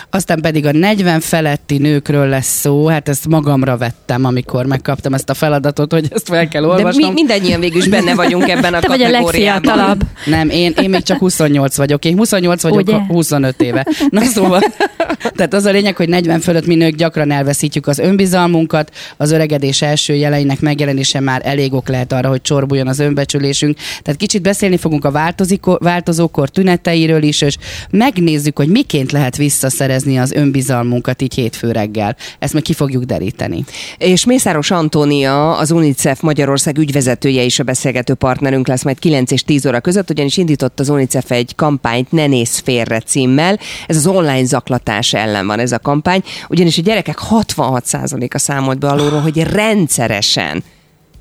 Aztán 0.09 0.41
pedig 0.41 0.65
a 0.65 0.71
40 0.71 1.19
feletti 1.19 1.77
nőkről 1.77 2.27
lesz 2.27 2.59
szó, 2.59 2.87
hát 2.87 3.09
ezt 3.09 3.27
magamra 3.27 3.77
vettem, 3.77 4.25
amikor 4.25 4.65
megkaptam 4.65 5.13
ezt 5.13 5.29
a 5.29 5.33
feladatot, 5.33 5.91
hogy 5.91 6.07
ezt 6.09 6.27
fel 6.27 6.47
kell 6.47 6.61
De 6.61 6.67
olvasnom. 6.67 7.07
mi, 7.07 7.13
mindannyian 7.13 7.59
végül 7.59 7.77
is 7.81 7.87
benne 7.87 8.15
vagyunk 8.15 8.49
ebben 8.49 8.73
a 8.73 8.79
Te 8.83 8.87
vagy 8.87 9.01
a 9.01 9.05
kategóriában. 9.05 9.61
legfiatalabb. 9.63 10.01
Nem, 10.25 10.49
én, 10.49 10.73
én 10.81 10.89
még 10.89 11.01
csak 11.01 11.17
28 11.17 11.75
vagyok. 11.75 12.05
Én 12.05 12.17
28 12.17 12.61
vagyok 12.61 12.87
Ugye? 12.87 12.97
25 13.07 13.61
éve. 13.61 13.87
Na 14.09 14.21
szóval, 14.21 14.61
tehát 15.35 15.53
az 15.53 15.65
a 15.65 15.71
lényeg, 15.71 15.95
hogy 15.95 16.09
40 16.09 16.39
fölött 16.39 16.65
mi 16.65 16.75
nők 16.75 16.95
gyakran 16.95 17.31
elveszítjük 17.31 17.87
az 17.87 17.99
önbizalmunkat, 17.99 18.91
az 19.17 19.31
öregedés 19.31 19.81
első 19.81 20.13
jeleinek 20.13 20.59
megjelenése 20.59 21.19
már 21.19 21.41
elég 21.45 21.73
ok 21.73 21.87
lehet 21.87 22.13
arra, 22.13 22.29
hogy 22.29 22.41
csorbuljon 22.41 22.87
az 22.87 22.99
önbecsülésünk. 22.99 23.77
Tehát 24.01 24.19
kicsit 24.19 24.41
beszélni 24.41 24.77
fogunk 24.77 25.05
a 25.05 25.37
változókor 25.79 26.49
tüneteiről 26.49 27.23
is, 27.23 27.41
és 27.41 27.57
megnézzük, 27.89 28.57
hogy 28.57 28.67
miként 28.67 29.11
lehet 29.11 29.35
visszaszerezni 29.63 30.17
az 30.17 30.31
önbizalmunkat 30.31 31.21
így 31.21 31.33
hétfő 31.33 31.71
reggel. 31.71 32.15
Ezt 32.39 32.53
meg 32.53 32.61
ki 32.61 32.73
fogjuk 32.73 33.03
deríteni. 33.03 33.63
És 33.97 34.25
Mészáros 34.25 34.71
Antónia, 34.71 35.57
az 35.57 35.71
UNICEF 35.71 36.21
Magyarország 36.21 36.77
ügyvezetője 36.77 37.41
is 37.43 37.59
a 37.59 37.63
beszélgető 37.63 38.13
partnerünk 38.13 38.67
lesz 38.67 38.83
majd 38.83 38.99
9 38.99 39.31
és 39.31 39.43
10 39.43 39.65
óra 39.65 39.79
között, 39.79 40.09
ugyanis 40.09 40.37
indított 40.37 40.79
az 40.79 40.89
UNICEF 40.89 41.31
egy 41.31 41.55
kampányt 41.55 42.11
Ne 42.11 42.27
nézz 42.27 42.57
félre 42.57 42.99
címmel. 42.99 43.59
Ez 43.87 43.95
az 43.95 44.07
online 44.07 44.45
zaklatás 44.45 45.13
ellen 45.13 45.47
van 45.47 45.59
ez 45.59 45.71
a 45.71 45.79
kampány, 45.79 46.23
ugyanis 46.49 46.77
a 46.77 46.81
gyerekek 46.81 47.17
66%-a 47.29 48.37
számolt 48.37 48.79
be 48.79 48.87
alulról, 48.87 49.21
hogy 49.21 49.43
rendszeresen 49.43 50.63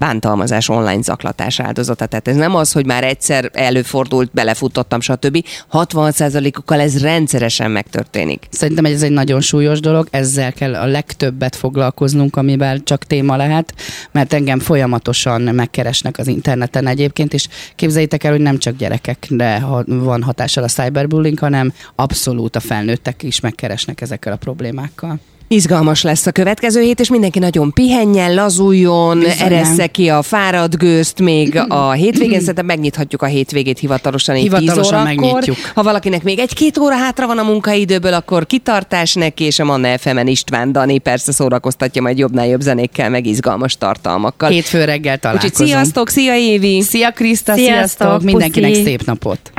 bántalmazás 0.03 0.69
online 0.69 1.03
zaklatás 1.03 1.61
áldozata. 1.61 2.07
Tehát 2.07 2.29
ez 2.29 2.37
nem 2.37 2.55
az, 2.55 2.73
hogy 2.73 2.87
már 2.87 3.05
egyszer 3.05 3.51
előfordult, 3.53 4.31
belefutottam, 4.33 5.01
stb. 5.01 5.45
66%-ukkal 5.73 6.81
ez 6.81 7.03
rendszeresen 7.03 7.71
megtörténik. 7.71 8.47
Szerintem 8.51 8.85
ez 8.85 9.03
egy 9.03 9.11
nagyon 9.11 9.41
súlyos 9.41 9.81
dolog, 9.81 10.09
ezzel 10.11 10.53
kell 10.53 10.75
a 10.75 10.87
legtöbbet 10.87 11.57
foglalkoznunk, 11.57 12.37
amivel 12.37 12.83
csak 12.83 13.05
téma 13.05 13.37
lehet, 13.37 13.75
mert 14.11 14.33
engem 14.33 14.59
folyamatosan 14.59 15.43
megkeresnek 15.43 16.19
az 16.19 16.27
interneten 16.27 16.87
egyébként, 16.87 17.35
és 17.35 17.49
képzeljétek 17.77 18.25
el, 18.25 18.31
hogy 18.31 18.41
nem 18.41 18.59
csak 18.59 18.77
gyerekekre 18.77 19.65
van 19.87 20.23
hatással 20.23 20.65
a 20.65 20.69
cyberbullying, 20.69 21.38
hanem 21.38 21.73
abszolút 21.95 22.57
a 22.57 22.61
felnőttek 22.61 23.23
is 23.23 23.41
megkeresnek 23.41 24.01
ezekkel 24.01 24.33
a 24.33 24.37
problémákkal. 24.37 25.21
Izgalmas 25.53 26.03
lesz 26.03 26.27
a 26.27 26.31
következő 26.33 26.81
hét, 26.81 27.01
és 27.01 27.11
mindenki 27.11 27.38
nagyon 27.38 27.73
pihenjen, 27.73 28.35
lazuljon, 28.35 29.19
Bizonyám. 29.19 29.47
eressze 29.53 29.87
ki 29.87 30.09
a 30.09 30.23
fáradt 30.23 30.79
gőzt 30.79 31.21
még 31.21 31.61
a 31.69 31.91
hétvégén, 31.93 32.41
szerintem 32.41 32.67
megnyithatjuk 32.67 33.23
a 33.23 33.27
hétvégét 33.27 33.79
hivatalosan 33.79 34.35
10 34.35 34.43
Hivatalosan 34.45 35.01
órakor. 35.01 35.17
megnyitjuk. 35.17 35.57
Ha 35.75 35.83
valakinek 35.83 36.23
még 36.23 36.38
egy-két 36.38 36.79
óra 36.79 36.97
hátra 36.97 37.27
van 37.27 37.38
a 37.38 37.43
munkaidőből, 37.43 38.15
akkor 38.15 38.47
kitartás 38.47 39.15
neki, 39.15 39.45
és 39.45 39.59
a 39.59 39.65
Manna 39.65 39.99
fm 39.99 40.27
István 40.27 40.73
Dani 40.73 40.99
persze 40.99 41.33
szórakoztatja 41.33 42.03
majd 42.03 42.19
jobbnál 42.19 42.47
jobb 42.47 42.61
zenékkel, 42.61 43.11
meg 43.11 43.27
izgalmas 43.27 43.77
tartalmakkal. 43.77 44.51
Hétfő 44.51 44.85
reggel 44.85 45.15
Úgyhogy 45.15 45.21
találkozunk. 45.21 45.69
sziasztok, 45.69 46.09
szia 46.09 46.35
Évi! 46.37 46.83
Szia 46.83 47.11
Kriszta, 47.11 47.55
Sziasztok, 47.55 47.77
sziasztok, 47.77 48.23
mindenkinek 48.23 48.71
puszi. 48.71 48.83
szép 48.83 49.05
napot! 49.05 49.53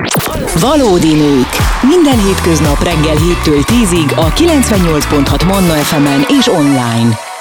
Valódi 0.59 1.13
nők. 1.13 1.47
Minden 1.89 2.25
hétköznap 2.25 2.83
reggel 2.83 3.15
7-től 3.15 3.63
10-ig 3.65 4.15
a 4.15 4.33
98.6 4.33 5.45
Manna 5.45 5.73
FM-en 5.83 6.25
és 6.27 6.47
online. 6.47 7.32